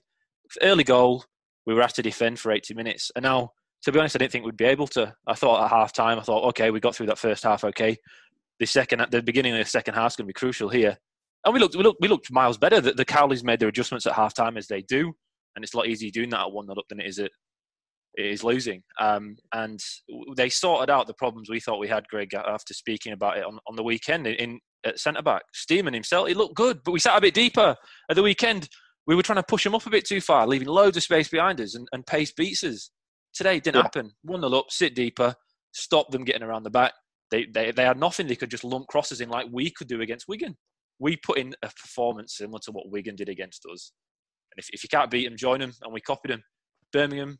Early 0.62 0.84
goal 0.84 1.24
we 1.65 1.74
were 1.74 1.81
asked 1.81 1.98
to 1.98 2.01
defend 2.01 2.39
for 2.39 2.51
80 2.51 2.74
minutes. 2.74 3.12
And 3.15 3.24
now 3.24 3.51
to 3.84 3.91
be 3.91 4.00
honest 4.00 4.15
i 4.15 4.19
didn't 4.19 4.34
think 4.34 4.46
we'd 4.46 4.57
be 4.57 4.65
able 4.65 4.88
to. 4.88 5.15
I 5.25 5.34
thought 5.34 5.63
at 5.63 5.69
half 5.69 5.93
time 5.93 6.19
i 6.19 6.24
thought 6.24 6.48
okay 6.50 6.72
we 6.72 6.81
got 6.81 6.96
through 6.96 7.07
that 7.07 7.19
first 7.19 7.43
half 7.43 7.63
okay. 7.63 7.96
The 8.60 8.65
second 8.65 9.05
the 9.12 9.22
beginning 9.22 9.53
of 9.53 9.60
the 9.60 9.65
second 9.65 9.93
half 9.93 10.12
is 10.12 10.15
going 10.17 10.25
to 10.25 10.34
be 10.34 10.34
crucial 10.34 10.67
here. 10.67 10.98
And 11.46 11.53
we 11.53 11.62
looked 11.62 11.77
we 11.77 11.84
looked 11.84 12.01
we 12.01 12.10
looked 12.10 12.29
miles 12.34 12.57
better. 12.57 12.81
The, 12.81 12.91
the 12.91 13.05
cowleys 13.05 13.46
made 13.46 13.62
their 13.62 13.69
adjustments 13.69 14.05
at 14.05 14.13
half 14.13 14.34
time 14.34 14.57
as 14.57 14.67
they 14.67 14.81
do 14.81 15.13
and 15.57 15.63
it's 15.65 15.73
a 15.73 15.77
lot 15.77 15.87
easier 15.87 16.11
doing 16.11 16.29
that 16.29 16.41
at 16.41 16.51
one 16.53 16.67
nil 16.67 16.77
up 16.79 16.85
than 16.87 17.01
it 17.01 17.07
is 17.07 17.17
at 17.19 17.31
it 18.13 18.25
is 18.25 18.43
losing. 18.43 18.81
Um, 18.99 19.35
and 19.53 19.79
they 20.35 20.49
sorted 20.49 20.89
out 20.89 21.05
the 21.07 21.13
problems 21.15 21.49
we 21.49 21.59
thought 21.59 21.79
we 21.79 21.87
had, 21.87 22.07
Greg, 22.07 22.33
after 22.33 22.73
speaking 22.73 23.11
about 23.13 23.37
it 23.37 23.43
on, 23.45 23.59
on 23.67 23.75
the 23.75 23.83
weekend 23.83 24.25
in, 24.25 24.33
in 24.35 24.59
at 24.85 24.99
centre 24.99 25.21
back. 25.21 25.43
Stearman 25.53 25.93
himself, 25.93 26.27
he 26.27 26.33
looked 26.33 26.55
good, 26.55 26.79
but 26.85 26.91
we 26.91 26.99
sat 26.99 27.17
a 27.17 27.21
bit 27.21 27.33
deeper 27.33 27.75
at 28.09 28.15
the 28.15 28.23
weekend. 28.23 28.69
We 29.05 29.15
were 29.15 29.23
trying 29.23 29.37
to 29.37 29.43
push 29.43 29.65
him 29.65 29.75
up 29.75 29.85
a 29.85 29.89
bit 29.91 30.05
too 30.05 30.21
far, 30.21 30.47
leaving 30.47 30.67
loads 30.67 30.97
of 30.97 31.03
space 31.03 31.27
behind 31.29 31.59
us, 31.61 31.75
and, 31.75 31.87
and 31.91 32.05
pace 32.05 32.31
beats 32.31 32.63
us. 32.63 32.91
Today 33.33 33.57
it 33.57 33.63
didn't 33.63 33.77
Yeah. 33.77 33.83
happen. 33.83 34.11
One 34.23 34.41
nil 34.41 34.55
up, 34.55 34.65
sit 34.69 34.95
deeper, 34.95 35.35
stop 35.73 36.09
them 36.11 36.23
getting 36.23 36.43
around 36.43 36.63
the 36.63 36.71
back. 36.71 36.93
They, 37.29 37.45
they 37.45 37.71
they 37.71 37.83
had 37.83 37.99
nothing. 37.99 38.25
They 38.27 38.35
could 38.35 38.49
just 38.51 38.63
lump 38.63 38.87
crosses 38.87 39.21
in 39.21 39.29
like 39.29 39.47
we 39.51 39.69
could 39.69 39.87
do 39.87 40.01
against 40.01 40.27
Wigan. 40.27 40.55
We 40.99 41.17
put 41.17 41.37
in 41.37 41.53
a 41.61 41.67
performance 41.67 42.37
similar 42.37 42.59
to 42.63 42.71
what 42.71 42.89
Wigan 42.89 43.15
did 43.15 43.29
against 43.29 43.63
us. 43.71 43.91
And 44.57 44.63
if, 44.63 44.69
if 44.73 44.83
you 44.83 44.89
can't 44.89 45.11
beat 45.11 45.25
them, 45.25 45.37
join 45.37 45.59
them, 45.59 45.73
and 45.83 45.93
we 45.93 46.01
copied 46.01 46.31
them. 46.31 46.43
Birmingham, 46.91 47.37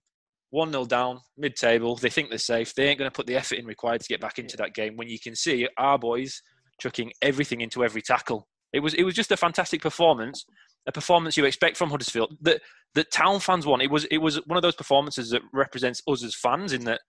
1 0.52 0.72
0 0.72 0.86
down, 0.86 1.20
mid 1.38 1.56
table. 1.56 1.96
They 1.96 2.10
think 2.10 2.30
they're 2.30 2.38
safe. 2.38 2.74
They 2.74 2.88
ain't 2.88 3.00
going 3.00 3.10
to 3.10 3.16
put 3.16 3.28
the 3.28 3.36
effort 3.36 3.58
in 3.58 3.66
required 3.66 4.02
to 4.02 4.08
get 4.08 4.22
back 4.22 4.40
into 4.40 4.58
that 4.58 4.74
game 4.74 4.96
when 4.96 5.10
you 5.10 5.20
can 5.20 5.36
see 5.36 5.68
our 5.78 5.98
boys 5.98 6.42
chucking 6.80 7.12
everything 7.22 7.62
into 7.62 7.84
every 7.84 8.02
tackle. 8.02 8.48
It 8.74 8.82
was, 8.82 8.94
it 8.94 9.04
was 9.04 9.16
just 9.16 9.32
a 9.32 9.38
fantastic 9.38 9.82
performance, 9.82 10.46
a 10.86 10.92
performance 10.92 11.38
you 11.38 11.46
expect 11.46 11.78
from 11.78 11.90
Huddersfield 11.90 12.38
that, 12.42 12.62
that 12.96 13.12
town 13.12 13.40
fans 13.40 13.66
want. 13.66 13.82
It 13.82 13.90
was, 13.90 14.06
it 14.06 14.18
was 14.18 14.38
one 14.46 14.58
of 14.58 14.62
those 14.62 14.76
performances 14.76 15.30
that 15.32 15.42
represents 15.54 16.02
us 16.08 16.24
as 16.24 16.36
fans 16.36 16.74
in 16.74 16.84
that 16.86 17.02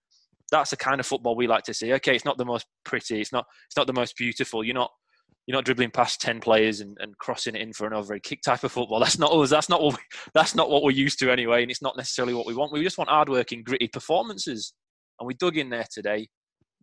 that's 0.50 0.70
the 0.70 0.76
kind 0.76 0.98
of 0.98 1.06
football 1.06 1.36
we 1.36 1.46
like 1.46 1.64
to 1.64 1.74
see. 1.74 1.92
Okay, 1.94 2.14
it's 2.14 2.24
not 2.24 2.38
the 2.38 2.44
most 2.44 2.66
pretty, 2.84 3.20
it's 3.20 3.32
not, 3.32 3.44
it's 3.66 3.76
not 3.76 3.86
the 3.86 3.92
most 3.92 4.16
beautiful. 4.16 4.64
You're 4.64 4.74
not, 4.74 4.90
you're 5.49 5.57
not 5.57 5.64
dribbling 5.64 5.90
past 5.90 6.21
ten 6.21 6.40
players 6.40 6.81
and, 6.81 6.99
and 7.00 7.17
crossing 7.17 7.55
it 7.55 7.62
in 7.62 7.73
for 7.73 7.87
an 7.87 7.95
overhead 7.95 8.23
kick 8.23 8.43
type 8.43 8.64
of 8.64 8.71
football. 8.71 9.00
That's 9.00 9.19
not 9.19 9.33
us. 9.33 9.49
That's 9.49 9.71
not 9.71 9.81
what 9.81 9.95
we, 9.95 10.00
that's 10.35 10.55
not 10.55 10.69
what 10.69 10.83
we're 10.83 10.90
used 10.90 11.19
to 11.21 11.33
anyway, 11.33 11.62
and 11.62 11.71
it's 11.71 11.81
not 11.81 11.97
necessarily 11.97 12.35
what 12.35 12.47
we 12.47 12.55
want. 12.55 12.71
We 12.71 12.83
just 12.83 12.99
want 12.99 13.09
hardworking, 13.09 13.62
gritty 13.62 13.88
performances, 13.88 14.75
and 15.19 15.26
we 15.26 15.33
dug 15.33 15.57
in 15.57 15.71
there 15.71 15.87
today, 15.90 16.28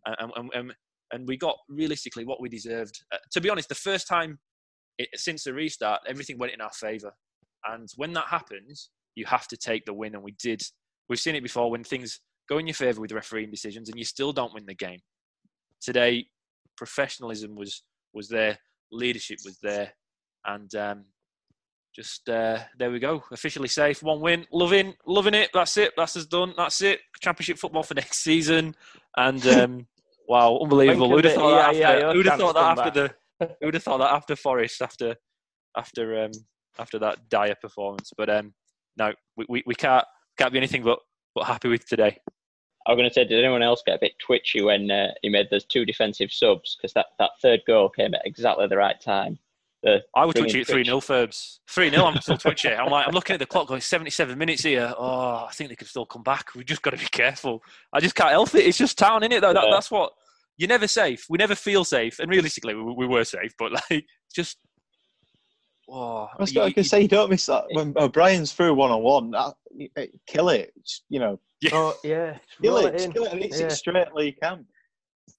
and 0.04 0.32
and, 0.34 0.50
and, 0.52 0.74
and 1.12 1.28
we 1.28 1.36
got 1.36 1.56
realistically 1.68 2.24
what 2.24 2.40
we 2.40 2.48
deserved. 2.48 3.00
Uh, 3.14 3.18
to 3.30 3.40
be 3.40 3.48
honest, 3.48 3.68
the 3.68 3.76
first 3.76 4.08
time 4.08 4.36
it, 4.98 5.08
since 5.14 5.44
the 5.44 5.54
restart, 5.54 6.00
everything 6.08 6.36
went 6.36 6.52
in 6.52 6.60
our 6.60 6.72
favour, 6.72 7.12
and 7.68 7.88
when 7.94 8.12
that 8.14 8.26
happens, 8.26 8.90
you 9.14 9.26
have 9.26 9.46
to 9.46 9.56
take 9.56 9.84
the 9.84 9.94
win, 9.94 10.16
and 10.16 10.24
we 10.24 10.34
did. 10.42 10.60
We've 11.08 11.20
seen 11.20 11.36
it 11.36 11.44
before 11.44 11.70
when 11.70 11.84
things 11.84 12.20
go 12.48 12.58
in 12.58 12.66
your 12.66 12.74
favour 12.74 13.00
with 13.00 13.12
refereeing 13.12 13.52
decisions, 13.52 13.88
and 13.88 13.96
you 13.96 14.04
still 14.04 14.32
don't 14.32 14.54
win 14.54 14.66
the 14.66 14.74
game. 14.74 14.98
Today, 15.80 16.26
professionalism 16.76 17.54
was 17.54 17.84
was 18.12 18.28
there, 18.28 18.58
leadership 18.90 19.38
was 19.44 19.58
there, 19.62 19.92
and 20.46 20.74
um, 20.74 21.04
just 21.94 22.28
uh, 22.28 22.58
there 22.78 22.90
we 22.90 22.98
go. 22.98 23.22
Officially 23.32 23.68
safe, 23.68 24.02
one 24.02 24.20
win, 24.20 24.46
loving, 24.52 24.94
loving 25.06 25.34
it. 25.34 25.50
That's 25.54 25.76
it. 25.78 25.92
That's 25.96 26.16
us 26.16 26.26
done. 26.26 26.52
That's 26.56 26.82
it. 26.82 27.00
Championship 27.20 27.58
football 27.58 27.82
for 27.82 27.94
next 27.94 28.18
season, 28.18 28.74
and 29.16 29.46
um, 29.46 29.86
wow, 30.28 30.58
unbelievable. 30.62 31.10
Who'd 31.10 31.24
have 31.24 31.34
thought 31.34 31.72
that? 31.72 31.82
After, 31.82 32.12
who'd 32.12 32.26
have 32.26 32.38
thought 32.38 32.54
that 32.54 32.78
after 32.78 32.90
the? 32.90 33.48
Who'd 33.60 33.74
have 33.74 33.82
thought 33.82 33.98
that 33.98 34.12
after 34.12 34.36
Forest 34.36 34.82
after 34.82 35.16
after 35.76 36.24
um, 36.24 36.32
after 36.78 36.98
that 36.98 37.28
dire 37.28 37.56
performance? 37.60 38.10
But 38.16 38.30
um, 38.30 38.54
no, 38.98 39.12
we, 39.36 39.46
we, 39.48 39.62
we 39.66 39.74
can't 39.74 40.04
can't 40.38 40.52
be 40.52 40.58
anything 40.58 40.82
but 40.82 40.98
but 41.34 41.44
happy 41.44 41.68
with 41.68 41.86
today. 41.86 42.18
I 42.86 42.92
was 42.92 42.98
going 42.98 43.08
to 43.08 43.14
say, 43.14 43.24
did 43.24 43.42
anyone 43.42 43.62
else 43.62 43.82
get 43.84 43.96
a 43.96 44.00
bit 44.00 44.12
twitchy 44.18 44.62
when 44.62 44.90
uh, 44.90 45.08
he 45.22 45.28
made 45.28 45.48
those 45.50 45.64
two 45.64 45.84
defensive 45.84 46.32
subs? 46.32 46.76
Because 46.76 46.92
that, 46.92 47.06
that 47.18 47.30
third 47.42 47.62
goal 47.66 47.88
came 47.88 48.14
at 48.14 48.22
exactly 48.24 48.66
the 48.68 48.76
right 48.76 49.00
time. 49.00 49.38
The 49.82 50.02
I 50.14 50.24
would 50.24 50.34
bringing 50.34 50.52
twitchy 50.52 50.60
at 50.62 50.68
3 50.68 50.84
0 50.84 51.00
Ferbs. 51.00 51.58
3 51.68 51.90
0, 51.90 52.04
I'm 52.04 52.20
still 52.20 52.38
twitchy. 52.38 52.68
I'm 52.68 52.90
like, 52.90 53.06
I'm 53.06 53.12
looking 53.12 53.34
at 53.34 53.40
the 53.40 53.46
clock 53.46 53.68
going 53.68 53.80
77 53.80 54.38
minutes 54.38 54.62
here. 54.62 54.94
Oh, 54.96 55.46
I 55.48 55.50
think 55.52 55.70
they 55.70 55.76
could 55.76 55.88
still 55.88 56.06
come 56.06 56.22
back. 56.22 56.54
We've 56.54 56.64
just 56.64 56.82
got 56.82 56.90
to 56.90 56.96
be 56.96 57.06
careful. 57.10 57.62
I 57.92 58.00
just 58.00 58.14
can't 58.14 58.30
help 58.30 58.54
it. 58.54 58.64
It's 58.64 58.78
just 58.78 58.96
town, 58.96 59.22
innit? 59.22 59.40
Though? 59.40 59.52
That, 59.52 59.64
Yeah. 59.64 59.70
that's 59.72 59.90
what. 59.90 60.12
You're 60.58 60.68
never 60.68 60.88
safe. 60.88 61.26
We 61.28 61.36
never 61.36 61.54
feel 61.54 61.84
safe. 61.84 62.18
And 62.18 62.30
realistically, 62.30 62.74
we, 62.74 62.94
we 62.94 63.06
were 63.06 63.24
safe, 63.24 63.52
but 63.58 63.72
like, 63.90 64.06
just. 64.34 64.58
Oh, 65.88 66.28
I 66.32 66.36
was 66.40 66.52
you- 66.52 66.60
going 66.60 66.72
to 66.72 66.80
you- 66.80 66.84
say, 66.84 67.00
you 67.02 67.08
don't 67.08 67.30
miss 67.30 67.46
that 67.46 67.64
when 67.72 67.94
O'Brien's 67.96 68.52
through 68.52 68.74
one 68.74 68.90
on 68.90 69.02
one. 69.02 69.32
Kill 70.26 70.48
it, 70.48 70.72
you 71.08 71.20
know, 71.20 71.38
Oh, 71.72 71.96
yeah, 72.04 72.38
kill 72.62 72.78
it, 72.78 72.94
it 72.94 72.98
just 72.98 73.12
kill 73.12 73.24
it, 73.24 73.32
and 73.32 73.42
it's 73.44 73.60
Yeah. 73.60 73.66
it 73.66 73.72
straight 73.72 74.12
where 74.14 74.24
you 74.24 74.32
can. 74.42 74.66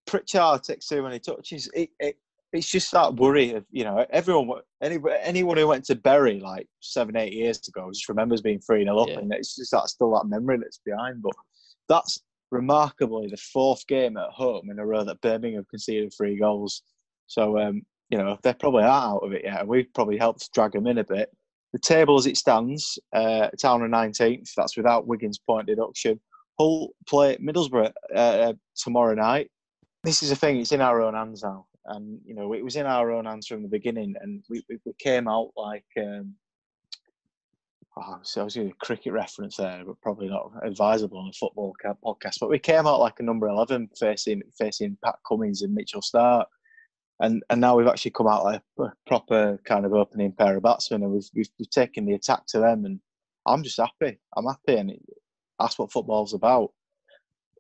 Pritchard 0.06 0.64
takes 0.64 0.88
too 0.88 1.02
many 1.04 1.20
touches. 1.20 1.70
It, 1.74 1.90
it, 2.00 2.18
it's 2.54 2.70
just 2.70 2.92
that 2.94 3.16
worry 3.16 3.54
of 3.54 3.66
you 3.72 3.84
know 3.84 4.06
everyone, 4.10 4.62
any, 4.82 4.98
anyone 5.22 5.58
who 5.58 5.68
went 5.68 5.84
to 5.86 5.96
Bury 5.96 6.40
like 6.40 6.68
seven, 6.80 7.18
eight 7.18 7.34
years 7.34 7.62
ago 7.68 7.90
just 7.92 8.08
remembers 8.10 8.42
being 8.42 8.60
three 8.60 8.84
0 8.84 8.98
up, 8.98 9.10
Yeah. 9.10 9.20
and 9.20 9.34
it's 9.34 9.56
just 9.56 9.72
that 9.72 9.88
still 9.90 10.12
that 10.14 10.28
memory 10.28 10.58
that's 10.58 10.80
behind. 10.86 11.22
But 11.22 11.34
that's 11.90 12.20
remarkably 12.52 13.28
the 13.28 13.38
fourth 13.38 13.86
game 13.88 14.18
at 14.18 14.30
home 14.30 14.70
in 14.70 14.80
a 14.80 14.86
row 14.86 15.04
that 15.04 15.22
Birmingham 15.22 15.66
conceded 15.70 16.14
three 16.18 16.38
goals. 16.40 16.82
So 17.28 17.60
um, 17.60 17.82
you 18.10 18.17
know 18.17 18.38
they 18.43 18.54
probably 18.54 18.84
are 18.84 19.15
out 19.15 19.24
of 19.24 19.34
it 19.34 19.43
yet, 19.43 19.62
and 19.62 19.70
we've 19.70 19.93
probably 19.93 20.17
helped 20.17 20.54
drag 20.54 20.72
them 20.72 20.88
in 20.88 21.00
a 21.00 21.04
bit. 21.04 21.30
The 21.74 21.80
table 21.80 22.17
as 22.17 22.26
it 22.26 22.38
stands, 22.38 22.98
uh, 23.13 23.50
Town 23.62 23.82
are 23.82 23.89
19th. 23.89 24.54
That's 24.56 24.78
without 24.78 25.06
Wigan's 25.06 25.38
point 25.38 25.67
deduction. 25.67 26.20
Hull 26.58 26.91
play 27.08 27.38
Middlesbrough 27.38 27.91
uh, 28.15 28.54
tomorrow 28.76 29.13
night. 29.13 29.52
This 30.04 30.24
is 30.24 30.32
a 30.32 30.36
thing; 30.36 30.58
it's 30.60 30.72
in 30.72 30.82
our 30.82 31.02
own 31.02 31.13
hands 31.13 31.43
now, 31.43 31.65
and 31.86 32.20
you 32.26 32.34
know 32.34 32.54
it 32.54 32.63
was 32.63 32.78
in 32.78 32.86
our 32.86 33.12
own 33.12 33.26
hands 33.26 33.48
from 33.48 33.62
the 33.62 33.70
beginning. 33.70 34.15
And 34.22 34.43
we 34.50 34.63
we, 34.70 34.93
came 34.98 35.28
out 35.28 35.52
like 35.58 35.86
um, 35.98 36.34
oh, 37.98 38.20
so 38.24 38.41
I 38.41 38.43
was 38.46 38.54
doing 38.54 38.72
a 38.72 38.86
cricket 38.86 39.12
reference 39.12 39.58
there, 39.58 39.84
but 39.86 40.02
probably 40.02 40.30
not 40.30 40.52
advisable 40.63 41.20
on 41.20 41.30
a 41.30 41.34
football 41.34 41.76
podcast. 42.04 42.36
But 42.39 42.50
we 42.50 42.60
came 42.60 42.88
out 42.88 43.02
like 43.02 43.20
a 43.20 43.24
number 43.24 43.48
eleven, 43.48 43.89
facing 44.00 44.41
facing 44.58 44.98
Pat 45.04 45.15
Cummins 45.28 45.62
and 45.62 45.76
Mitchell 45.76 46.02
Starc, 46.02 46.46
and 47.19 47.43
and 47.49 47.60
now 47.62 47.75
we've 47.75 47.88
actually 47.88 48.12
come 48.12 48.27
out 48.27 48.43
like 48.43 48.62
a 48.80 48.91
proper 49.08 49.60
kind 49.65 49.86
of 49.86 49.93
opening 49.93 50.32
pair 50.32 50.58
of 50.58 50.63
batsmen, 50.63 51.03
and 51.03 51.12
we've 51.12 51.30
we've, 51.34 51.49
we've 51.60 51.69
taken 51.69 52.06
the 52.06 52.13
attack 52.13 52.45
to 52.47 52.60
them, 52.60 52.86
and 52.86 52.99
I'm 53.45 53.63
just 53.63 53.80
happy. 53.80 54.19
I'm 54.36 54.45
happy, 54.45 54.75
and 54.77 54.91
it, 54.91 55.01
that's 55.60 55.80
what 55.80 55.91
football's 55.91 56.34
about. 56.34 56.71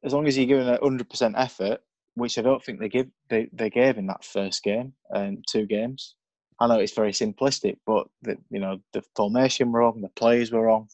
As 0.03 0.13
long 0.13 0.27
as 0.27 0.37
you're 0.37 0.45
giving 0.45 0.67
a 0.67 0.79
hundred 0.81 1.09
percent 1.09 1.35
effort, 1.37 1.81
which 2.15 2.37
I 2.37 2.41
don't 2.41 2.63
think 2.63 2.79
they 2.79 2.89
give 2.89 3.07
they, 3.29 3.49
they 3.53 3.69
gave 3.69 3.97
in 3.97 4.07
that 4.07 4.23
first 4.23 4.63
game 4.63 4.93
and 5.09 5.43
two 5.49 5.65
games. 5.65 6.15
I 6.59 6.67
know 6.67 6.79
it's 6.79 6.93
very 6.93 7.11
simplistic, 7.11 7.77
but 7.85 8.07
the, 8.23 8.37
you 8.49 8.59
know 8.59 8.79
the 8.93 9.03
formation 9.15 9.71
were 9.71 9.81
wrong, 9.81 10.01
the 10.01 10.09
players 10.09 10.51
were 10.51 10.63
wrong. 10.63 10.87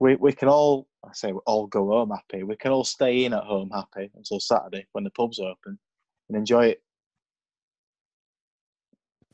We 0.00 0.16
we 0.16 0.32
can 0.32 0.48
all 0.48 0.88
I 1.04 1.12
say 1.12 1.32
we 1.32 1.40
all 1.46 1.66
go 1.66 1.86
home 1.88 2.10
happy. 2.10 2.42
We 2.42 2.56
can 2.56 2.72
all 2.72 2.84
stay 2.84 3.24
in 3.24 3.32
at 3.32 3.44
home 3.44 3.70
happy 3.70 4.10
until 4.14 4.40
Saturday 4.40 4.86
when 4.92 5.04
the 5.04 5.10
pubs 5.10 5.38
open 5.38 5.78
and 6.28 6.38
enjoy 6.38 6.66
it. 6.66 6.82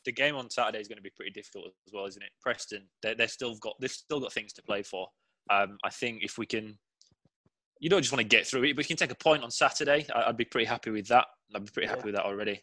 The 0.05 0.13
game 0.13 0.37
on 0.37 0.51
Saturday 0.51 0.81
is 0.81 0.89
going 0.89 0.97
to 0.99 1.03
be 1.03 1.11
pretty 1.17 1.31
difficult 1.33 1.67
as 1.87 1.93
well, 1.93 2.07
isn't 2.07 2.23
it? 2.23 2.31
Preston, 2.41 2.83
they 3.03 3.15
they've 3.15 3.31
still 3.31 3.57
got 3.57 3.75
they've 3.81 3.91
still 3.91 4.21
got 4.21 4.33
things 4.33 4.53
to 4.55 4.63
play 4.63 4.83
for. 4.83 5.09
Um, 5.51 5.79
I 5.85 5.91
think 5.91 6.23
if 6.23 6.39
we 6.39 6.47
can, 6.47 6.79
you 7.81 7.91
don't 7.91 8.03
just 8.03 8.13
want 8.13 8.21
to 8.23 8.37
get 8.37 8.47
through 8.47 8.61
it, 8.65 8.75
but 8.77 8.81
if 8.81 8.89
we 8.89 8.95
can 8.95 8.97
take 8.97 9.11
a 9.13 9.15
point 9.17 9.43
on 9.45 9.51
Saturday, 9.51 10.07
I- 10.15 10.25
I'd 10.29 10.37
be 10.37 10.45
pretty 10.45 10.67
happy 10.67 10.91
with 10.91 11.09
that. 11.09 11.27
I'd 11.55 11.65
be 11.65 11.71
pretty 11.71 11.89
happy 11.89 12.01
Yeah. 12.01 12.07
with 12.07 12.15
that 12.17 12.25
already, 12.25 12.63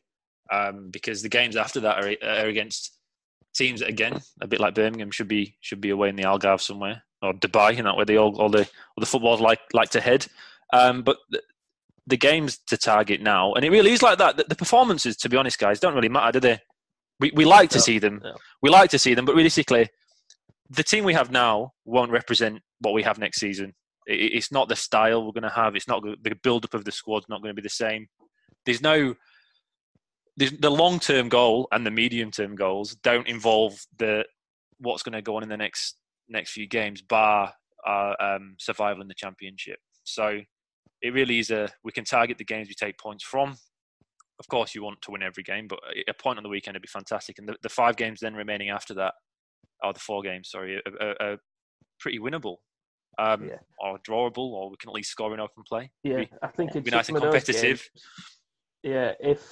um, 0.52 0.90
because 0.90 1.22
the 1.22 1.30
games 1.30 1.56
after 1.56 1.80
that 1.82 2.04
are, 2.04 2.16
are 2.28 2.48
against 2.48 2.98
teams 3.54 3.82
that 3.82 3.90
again, 3.90 4.20
a 4.42 4.48
bit 4.48 4.60
like 4.60 4.74
Birmingham, 4.76 5.12
should 5.12 5.28
be 5.28 5.58
should 5.62 5.82
be 5.82 5.90
away 5.92 6.10
in 6.10 6.16
the 6.16 6.24
Algarve 6.24 6.62
somewhere 6.62 7.04
or 7.22 7.34
Dubai, 7.34 7.78
and 7.78 7.86
that 7.86 7.96
where 7.96 8.06
they 8.06 8.18
all 8.18 8.40
all 8.42 8.50
the 8.50 8.62
all 8.62 9.00
the 9.02 9.06
footballers 9.06 9.42
like 9.42 9.60
like 9.74 9.90
to 9.92 10.02
head. 10.02 10.26
Um, 10.74 11.04
but 11.04 11.18
the, 11.30 11.42
the 12.08 12.18
games 12.18 12.58
to 12.68 12.78
target 12.78 13.22
now, 13.22 13.54
and 13.54 13.64
it 13.64 13.70
really 13.70 13.92
is 13.92 14.02
like 14.02 14.18
that. 14.18 14.38
The, 14.38 14.46
the 14.46 14.56
performances, 14.56 15.16
to 15.18 15.30
be 15.30 15.38
honest, 15.38 15.60
guys, 15.60 15.80
don't 15.80 15.94
really 15.94 16.10
matter, 16.10 16.40
do 16.40 16.48
they? 16.48 16.60
We 17.22 17.32
we 17.34 17.46
like 17.46 17.70
to 17.72 17.80
see 17.80 18.00
them. 18.00 18.20
no. 18.24 18.36
We 18.62 18.70
like 18.70 18.90
to 18.92 19.00
see 19.00 19.14
them, 19.16 19.26
but 19.26 19.36
realistically, 19.36 19.88
the 20.70 20.84
team 20.84 21.04
we 21.06 21.14
have 21.14 21.32
now 21.32 21.72
won't 21.86 22.12
represent 22.12 22.60
what 22.80 22.94
we 22.94 23.04
have 23.04 23.18
next 23.20 23.40
season. 23.40 23.74
I- 24.10 24.14
i- 24.14 24.34
It's 24.38 24.52
not 24.52 24.68
the 24.68 24.76
style 24.76 25.24
we're 25.24 25.32
going 25.40 25.52
to 25.54 25.60
have. 25.62 25.76
It's 25.76 25.88
not 25.88 26.02
the 26.04 26.36
build 26.44 26.66
up 26.66 26.74
of 26.74 26.84
the 26.86 26.92
squad's 26.92 27.30
not 27.30 27.42
going 27.42 27.56
to 27.56 27.62
be 27.62 27.68
the 27.72 27.78
same. 27.86 28.08
There's 28.66 28.82
no 28.82 29.16
there's 30.38 30.52
the 30.52 30.72
long 30.72 31.00
term 31.00 31.30
goal 31.30 31.68
and 31.72 31.86
the 31.86 31.92
medium 31.92 32.32
term 32.32 32.56
goals 32.56 32.96
don't 33.04 33.28
involve 33.28 33.74
the 33.98 34.26
what's 34.80 35.04
going 35.04 35.14
to 35.14 35.22
go 35.22 35.36
on 35.36 35.44
in 35.44 35.50
the 35.50 35.58
next 35.58 35.98
next 36.30 36.52
few 36.52 36.68
games, 36.68 37.02
bar 37.02 37.54
our 37.86 38.16
um, 38.22 38.56
survival 38.60 39.02
in 39.02 39.08
the 39.08 39.14
championship. 39.24 39.80
So 40.04 40.40
it 41.02 41.14
really 41.14 41.40
is 41.40 41.52
a 41.52 41.70
we 41.84 41.92
can 41.92 42.06
target 42.06 42.38
the 42.38 42.46
games 42.46 42.68
we 42.70 42.74
take 42.76 42.98
points 42.98 43.24
from. 43.24 43.58
Of 44.42 44.48
course, 44.48 44.74
you 44.74 44.84
want 44.84 45.00
to 45.04 45.12
win 45.12 45.22
every 45.22 45.44
game, 45.44 45.68
but 45.68 45.80
a- 46.08 46.14
point 46.16 46.38
on 46.38 46.44
the 46.44 46.50
weekend 46.50 46.74
would 46.74 46.82
be 46.82 46.88
fantastic. 46.88 47.38
And 47.38 47.48
the, 47.48 47.56
the 47.62 47.70
five 47.70 47.96
games 47.96 48.20
then 48.22 48.34
remaining 48.34 48.70
after 48.70 48.96
that, 48.96 49.14
or 49.84 49.94
the 49.94 50.00
four 50.00 50.24
games, 50.24 50.50
sorry, 50.50 50.78
are, 50.78 51.08
are, 51.08 51.16
are 51.34 51.38
pretty 52.00 52.18
winnable, 52.18 52.56
um, 53.20 53.48
Yeah. 53.48 53.58
or 53.80 54.00
drawable, 54.00 54.50
or 54.58 54.72
we 54.72 54.78
can 54.78 54.90
at 54.90 54.96
least 54.96 55.12
score 55.12 55.32
in 55.36 55.40
open 55.40 55.62
play. 55.70 55.92
Yeah, 56.04 56.18
Be- 56.18 56.32
I 56.42 56.48
think 56.48 56.72
it'd 56.72 56.84
be 56.86 56.90
nice 56.90 57.08
and 57.10 57.16
some 57.16 57.16
of 57.18 57.22
those 57.22 57.44
competitive. 57.44 57.80
games- 57.94 58.04
yeah, 58.84 59.12
if 59.20 59.46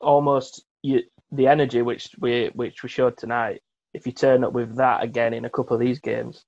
almost 0.00 0.64
you, 0.82 1.00
the 1.32 1.46
energy 1.46 1.80
which 1.82 2.08
we 2.20 2.50
which 2.54 2.82
we 2.82 2.88
showed 2.90 3.16
tonight, 3.16 3.62
if 3.94 4.06
you 4.06 4.12
turn 4.12 4.44
up 4.44 4.52
with 4.52 4.76
that 4.76 5.02
again 5.02 5.32
in 5.32 5.46
a 5.46 5.50
couple 5.50 5.74
of 5.74 5.80
these 5.80 5.98
games, 6.00 6.44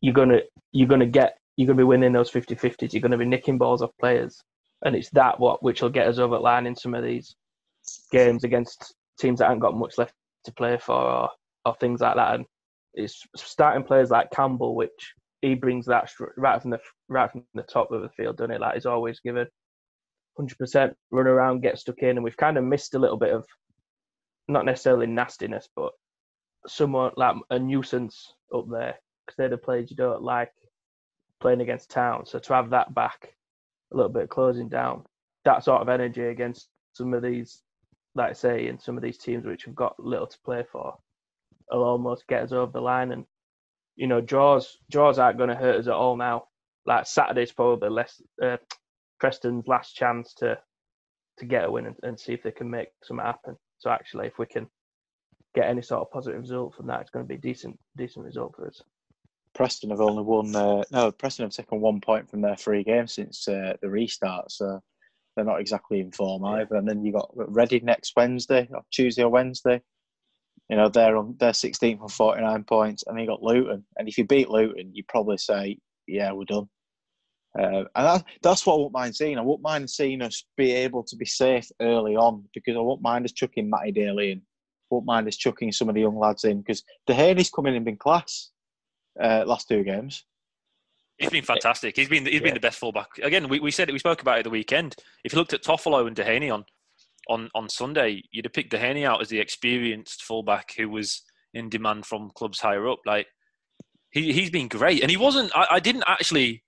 you're 0.00 0.14
gonna 0.14 0.40
you're 0.72 0.88
gonna 0.88 1.06
get 1.06 1.36
you're 1.56 1.66
gonna 1.66 1.76
be 1.78 1.82
winning 1.84 2.12
those 2.12 2.30
50-50s. 2.30 2.92
You're 2.92 3.00
gonna 3.02 3.18
be 3.18 3.24
nicking 3.24 3.58
balls 3.58 3.82
off 3.82 3.90
players, 3.98 4.40
and 4.84 4.94
it's 4.94 5.10
that 5.10 5.40
what 5.40 5.62
which 5.62 5.82
will 5.82 5.90
get 5.90 6.08
us 6.08 6.18
over 6.18 6.36
the 6.36 6.40
line 6.40 6.66
in 6.66 6.76
some 6.76 6.94
of 6.94 7.04
these 7.04 7.34
games 8.10 8.44
against 8.44 8.94
teams 9.18 9.38
that 9.38 9.46
haven't 9.46 9.60
got 9.60 9.76
much 9.76 9.98
left 9.98 10.14
to 10.44 10.52
play 10.52 10.76
for 10.78 10.94
or, 10.94 11.30
or 11.64 11.74
things 11.76 12.00
like 12.00 12.16
that. 12.16 12.34
And 12.34 12.44
it's 12.94 13.22
starting 13.36 13.84
players 13.84 14.10
like 14.10 14.30
Campbell, 14.30 14.74
which 14.74 15.14
he 15.42 15.54
brings 15.54 15.86
that 15.86 16.10
right 16.36 16.60
from 16.60 16.70
the 16.70 16.80
right 17.08 17.30
from 17.30 17.44
the 17.54 17.62
top 17.62 17.92
of 17.92 18.02
the 18.02 18.08
field, 18.10 18.38
doesn't 18.38 18.52
it? 18.52 18.60
Like 18.60 18.74
he's 18.74 18.86
always 18.86 19.20
given 19.20 19.46
hundred 20.36 20.58
percent 20.58 20.94
run 21.10 21.26
around, 21.26 21.62
get 21.62 21.78
stuck 21.78 21.98
in, 21.98 22.10
and 22.10 22.24
we've 22.24 22.36
kind 22.36 22.58
of 22.58 22.64
missed 22.64 22.94
a 22.94 22.98
little 22.98 23.16
bit 23.16 23.32
of 23.32 23.44
not 24.48 24.64
necessarily 24.64 25.06
nastiness, 25.06 25.68
but 25.74 25.92
somewhat 26.66 27.16
like 27.16 27.36
a 27.50 27.58
nuisance 27.58 28.34
up 28.54 28.66
there 28.70 28.96
because 29.24 29.36
they're 29.36 29.48
the 29.48 29.56
players 29.56 29.90
you 29.90 29.96
don't 29.96 30.22
like 30.22 30.52
playing 31.40 31.60
against 31.60 31.90
town. 31.90 32.26
So 32.26 32.38
to 32.38 32.54
have 32.54 32.70
that 32.70 32.94
back, 32.94 33.35
a 33.92 33.96
little 33.96 34.10
bit 34.10 34.24
of 34.24 34.28
closing 34.28 34.68
down, 34.68 35.04
that 35.44 35.64
sort 35.64 35.82
of 35.82 35.88
energy 35.88 36.22
against 36.22 36.68
some 36.92 37.14
of 37.14 37.22
these, 37.22 37.62
like 38.14 38.30
I 38.30 38.34
say, 38.34 38.66
in 38.68 38.78
some 38.78 38.96
of 38.96 39.02
these 39.02 39.18
teams 39.18 39.44
which 39.44 39.64
have 39.64 39.74
got 39.74 39.98
little 39.98 40.26
to 40.26 40.38
play 40.44 40.64
for, 40.70 40.96
will 41.70 41.84
almost 41.84 42.26
get 42.26 42.42
us 42.42 42.52
over 42.52 42.72
the 42.72 42.80
line. 42.80 43.12
And 43.12 43.24
you 43.96 44.06
know, 44.06 44.20
draws 44.20 44.78
draws 44.90 45.18
aren't 45.18 45.38
going 45.38 45.50
to 45.50 45.56
hurt 45.56 45.80
us 45.80 45.86
at 45.86 45.94
all 45.94 46.16
now. 46.16 46.48
Like 46.84 47.06
Saturday's 47.06 47.52
probably 47.52 47.90
less 47.90 48.20
uh, 48.42 48.58
Preston's 49.18 49.66
last 49.66 49.94
chance 49.94 50.34
to 50.34 50.58
to 51.38 51.44
get 51.44 51.64
a 51.64 51.70
win 51.70 51.86
and, 51.86 51.96
and 52.02 52.18
see 52.18 52.32
if 52.32 52.42
they 52.42 52.50
can 52.50 52.70
make 52.70 52.88
something 53.02 53.24
happen. 53.24 53.56
So 53.78 53.90
actually, 53.90 54.26
if 54.26 54.38
we 54.38 54.46
can 54.46 54.68
get 55.54 55.68
any 55.68 55.82
sort 55.82 56.02
of 56.02 56.10
positive 56.10 56.40
result 56.40 56.74
from 56.74 56.86
that, 56.86 57.00
it's 57.00 57.10
going 57.10 57.24
to 57.24 57.28
be 57.28 57.34
a 57.34 57.38
decent 57.38 57.78
decent 57.96 58.24
result 58.24 58.54
for 58.56 58.66
us. 58.66 58.82
Preston 59.56 59.88
have 59.88 60.02
only 60.02 60.22
won. 60.22 60.54
Uh, 60.54 60.84
no, 60.92 61.10
Preston 61.10 61.46
have 61.46 61.52
taken 61.52 61.80
one 61.80 62.00
point 62.00 62.30
from 62.30 62.42
their 62.42 62.56
three 62.56 62.84
games 62.84 63.14
since 63.14 63.48
uh, 63.48 63.72
the 63.80 63.88
restart, 63.88 64.52
so 64.52 64.82
they're 65.34 65.46
not 65.46 65.60
exactly 65.60 65.98
in 65.98 66.12
form 66.12 66.44
either. 66.44 66.76
And 66.76 66.86
then 66.86 67.02
you 67.02 67.12
got 67.12 67.30
Reading 67.34 67.86
next 67.86 68.12
Wednesday, 68.16 68.68
or 68.70 68.82
Tuesday 68.92 69.22
or 69.22 69.30
Wednesday. 69.30 69.80
You 70.68 70.76
know 70.76 70.90
they're 70.90 71.16
on 71.16 71.36
they're 71.38 71.52
16th 71.52 72.02
on 72.02 72.08
49 72.08 72.64
points, 72.64 73.04
and 73.06 73.18
you 73.18 73.26
got 73.26 73.42
Luton. 73.42 73.82
And 73.96 74.08
if 74.08 74.18
you 74.18 74.26
beat 74.26 74.50
Luton, 74.50 74.90
you 74.92 75.02
probably 75.08 75.38
say, 75.38 75.78
"Yeah, 76.06 76.32
we're 76.32 76.44
done." 76.44 76.68
Uh, 77.58 77.84
and 77.94 78.06
that, 78.06 78.24
that's 78.42 78.66
what 78.66 78.74
I 78.74 78.78
won't 78.78 78.92
mind 78.92 79.16
seeing. 79.16 79.38
I 79.38 79.42
won't 79.42 79.62
mind 79.62 79.88
seeing 79.88 80.20
us 80.20 80.44
be 80.58 80.72
able 80.72 81.02
to 81.04 81.16
be 81.16 81.24
safe 81.24 81.70
early 81.80 82.14
on 82.14 82.44
because 82.52 82.76
I 82.76 82.80
won't 82.80 83.00
mind 83.00 83.24
us 83.24 83.32
chucking 83.32 83.70
Matty 83.70 83.92
Daly 83.92 84.32
in. 84.32 84.38
I 84.38 84.42
won't 84.90 85.06
mind 85.06 85.26
us 85.28 85.36
chucking 85.36 85.72
some 85.72 85.88
of 85.88 85.94
the 85.94 86.02
young 86.02 86.18
lads 86.18 86.44
in 86.44 86.58
because 86.58 86.82
Duhaney's 87.08 87.48
come 87.48 87.64
in 87.64 87.74
and 87.74 87.84
been 87.86 87.96
class 87.96 88.50
uh, 89.20 89.44
last 89.46 89.68
two 89.68 89.82
games. 89.82 90.24
He's 91.18 91.30
been 91.30 91.44
fantastic. 91.44 91.96
He's 91.96 92.08
been 92.08 92.26
he's 92.26 92.34
yeah. 92.34 92.40
been 92.40 92.54
the 92.54 92.60
best 92.60 92.78
fullback. 92.78 93.08
Again, 93.22 93.48
we, 93.48 93.58
we 93.58 93.70
said 93.70 93.88
it, 93.88 93.92
we 93.92 93.98
spoke 93.98 94.20
about 94.20 94.38
it 94.38 94.42
the 94.42 94.50
weekend. 94.50 94.96
If 95.24 95.32
you 95.32 95.38
looked 95.38 95.54
at 95.54 95.62
Toffolo 95.62 96.06
and 96.06 96.14
Duhaney 96.14 96.52
on 96.52 96.64
on 97.28 97.48
on 97.54 97.68
Sunday, 97.68 98.22
you'd 98.30 98.44
have 98.44 98.52
picked 98.52 98.72
Duhaney 98.72 99.04
out 99.04 99.22
as 99.22 99.28
the 99.28 99.40
experienced 99.40 100.22
fullback 100.24 100.74
who 100.76 100.90
was 100.90 101.22
in 101.54 101.70
demand 101.70 102.04
from 102.04 102.30
clubs 102.34 102.60
higher 102.60 102.86
up. 102.88 102.98
Like 103.06 103.26
he 104.10 104.32
he's 104.32 104.50
been 104.50 104.68
great, 104.68 105.00
and 105.00 105.10
he 105.10 105.16
wasn't. 105.16 105.50
I, 105.56 105.66
I 105.72 105.80
didn't 105.80 106.04
actually 106.06 106.62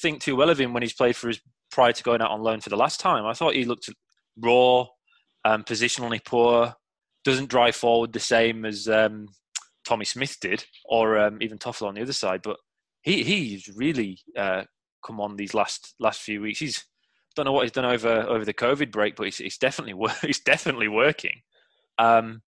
think 0.00 0.20
too 0.20 0.36
well 0.36 0.50
of 0.50 0.60
him 0.60 0.72
when 0.72 0.82
he's 0.82 0.94
played 0.94 1.16
for 1.16 1.28
his 1.28 1.40
prior 1.70 1.92
to 1.92 2.02
going 2.02 2.20
out 2.20 2.30
on 2.30 2.42
loan 2.42 2.60
for 2.60 2.70
the 2.70 2.76
last 2.76 3.00
time. 3.00 3.24
I 3.24 3.32
thought 3.32 3.54
he 3.54 3.64
looked 3.64 3.88
raw, 4.36 4.86
um, 5.44 5.64
positionally 5.64 6.24
poor, 6.24 6.74
doesn't 7.24 7.48
drive 7.48 7.76
forward 7.76 8.12
the 8.12 8.20
same 8.20 8.64
as 8.64 8.88
um, 8.88 9.26
Tommy 9.90 10.04
Smith 10.04 10.36
did, 10.40 10.64
or 10.84 11.18
um, 11.18 11.38
even 11.40 11.58
Toffel 11.58 11.88
on 11.88 11.94
the 11.94 12.02
other 12.02 12.12
side. 12.12 12.42
But 12.42 12.58
he 13.02 13.24
he's 13.24 13.68
really 13.74 14.20
uh, 14.36 14.62
come 15.04 15.20
on 15.20 15.34
these 15.34 15.52
last 15.52 15.96
last 15.98 16.20
few 16.20 16.40
weeks. 16.40 16.60
He's 16.60 16.84
don't 17.34 17.44
know 17.44 17.52
what 17.52 17.62
he's 17.62 17.72
done 17.72 17.84
over 17.84 18.08
over 18.08 18.44
the 18.44 18.54
COVID 18.54 18.92
break, 18.92 19.16
but 19.16 19.24
he's, 19.24 19.38
he's 19.38 19.58
definitely 19.58 20.08
he's 20.22 20.38
definitely 20.44 20.86
working. 20.86 21.42
Um, 21.98 22.42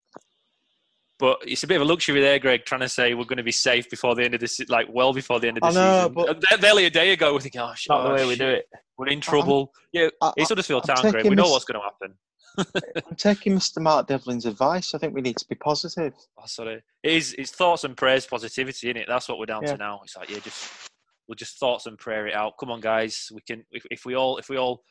but 1.18 1.40
it's 1.48 1.64
a 1.64 1.68
bit 1.68 1.78
of 1.78 1.82
a 1.82 1.86
luxury 1.86 2.22
there, 2.22 2.38
Greg, 2.38 2.66
trying 2.66 2.82
to 2.82 2.90
say 2.90 3.16
we're 3.16 3.26
going 3.26 3.38
to 3.38 3.44
be 3.44 3.52
safe 3.52 3.90
before 3.90 4.14
the 4.16 4.24
end 4.24 4.36
of 4.36 4.40
this, 4.40 4.60
like 4.70 4.88
well 4.90 5.14
before 5.14 5.40
the 5.40 5.48
end 5.48 5.58
of 5.58 5.62
the 5.62 5.72
know, 5.72 6.10
season. 6.10 6.40
But 6.50 6.62
barely 6.62 6.86
a 6.86 6.90
day 6.92 7.12
ago, 7.12 7.34
we're 7.34 7.40
thinking, 7.40 7.62
oh, 7.62 7.74
shit, 7.76 7.90
not 7.90 8.08
the 8.08 8.14
way 8.14 8.26
we 8.26 8.36
do 8.36 8.48
it. 8.48 8.66
We're 8.98 9.08
in 9.08 9.22
trouble. 9.22 9.72
I'm, 9.76 10.02
yeah, 10.02 10.10
I, 10.20 10.34
it's 10.38 10.50
Huddersfield 10.50 10.84
Town, 10.84 11.12
Greg. 11.12 11.28
We 11.28 11.36
know 11.36 11.50
what's 11.50 11.66
going 11.66 11.80
to 11.80 11.84
happen. 11.84 12.18
I'm 12.58 13.16
taking 13.16 13.54
Mr. 13.54 13.82
Mark 13.82 14.08
Devlin's 14.08 14.46
advice. 14.46 14.94
I 14.94 14.98
think 14.98 15.14
we 15.14 15.22
need 15.22 15.38
to 15.38 15.48
be 15.48 15.56
positive. 15.56 16.14
Oh, 16.38 16.44
sorry. 16.46 16.82
It 17.04 17.12
is. 17.12 17.34
It's 17.38 17.52
thoughts 17.52 17.84
and 17.84 17.96
prayers, 17.96 18.26
positivity, 18.26 18.90
in 18.90 18.98
it. 18.98 19.06
That's 19.08 19.30
what 19.30 19.40
we're 19.40 19.46
down 19.46 19.64
yeah. 19.64 19.74
to 19.74 19.78
now. 19.78 20.02
It's 20.04 20.16
like, 20.18 20.30
yeah, 20.30 20.40
just 20.40 20.90
we'll 21.28 21.36
just 21.36 21.58
thoughts 21.58 21.86
and 21.86 21.98
prayer 21.98 22.28
it 22.28 22.34
out. 22.34 22.58
Come 22.60 22.72
on, 22.72 22.82
guys. 22.82 23.30
We 23.34 23.42
can. 23.42 23.64
If, 23.72 23.86
if 23.90 24.06
we 24.06 24.16
all, 24.16 24.38
if 24.38 24.50
we 24.50 24.58
all, 24.58 24.84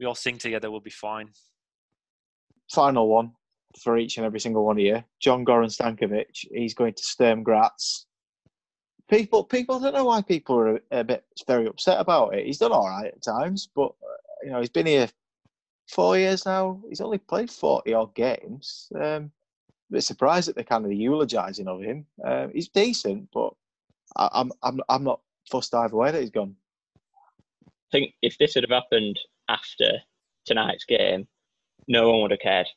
we 0.00 0.06
all 0.06 0.14
sing 0.14 0.38
together, 0.38 0.70
we'll 0.70 0.80
be 0.80 0.90
fine. 0.90 1.30
Final 2.70 3.08
one 3.08 3.32
for 3.82 3.98
each 3.98 4.16
and 4.16 4.26
every 4.26 4.40
single 4.40 4.64
one 4.64 4.78
of 4.78 4.84
you. 4.84 5.02
Jon 5.20 5.44
Gorenc 5.44 5.76
Stanković, 5.76 6.46
he's 6.52 6.74
going 6.74 6.94
to 6.94 7.02
Sturm 7.02 7.42
Graz. 7.42 8.06
People, 9.08 9.44
people 9.44 9.78
don't 9.78 9.94
know 9.94 10.04
why 10.04 10.22
people 10.22 10.56
are 10.58 10.80
a, 10.90 11.04
bit 11.04 11.24
very 11.46 11.66
upset 11.66 12.00
about 12.00 12.34
it. 12.34 12.46
He's 12.46 12.58
done 12.58 12.72
all 12.72 12.88
right 12.88 13.12
at 13.12 13.22
times, 13.22 13.68
but 13.74 13.88
uh, 13.88 14.16
you 14.42 14.50
know 14.50 14.60
he's 14.60 14.70
been 14.70 14.86
here 14.86 15.08
four 15.88 16.18
years 16.18 16.46
now. 16.46 16.80
He's 16.88 17.00
only 17.00 17.18
played 17.18 17.50
forty 17.50 17.94
odd 17.94 18.14
games. 18.14 18.90
Um, 18.94 19.30
a 19.90 19.96
bit 19.96 20.04
surprised 20.04 20.48
at 20.48 20.54
the 20.54 20.64
kind 20.64 20.84
of 20.84 20.92
eulogising 20.92 21.68
of 21.68 21.82
him. 21.82 22.06
Um, 22.24 22.50
he's 22.52 22.68
decent, 22.68 23.28
but 23.32 23.54
I, 24.16 24.28
I'm 24.32 24.52
I'm 24.62 24.80
I'm 24.88 25.04
not 25.04 25.20
fussed 25.50 25.74
either 25.74 25.96
way 25.96 26.10
that 26.10 26.20
he's 26.20 26.30
gone. 26.30 26.56
I 27.66 27.90
think 27.90 28.14
if 28.22 28.38
this 28.38 28.54
had 28.54 28.64
have 28.64 28.70
happened 28.70 29.18
after 29.48 29.98
tonight's 30.46 30.84
game, 30.84 31.28
no 31.88 32.10
one 32.10 32.22
would 32.22 32.30
have 32.30 32.40
cared. 32.40 32.68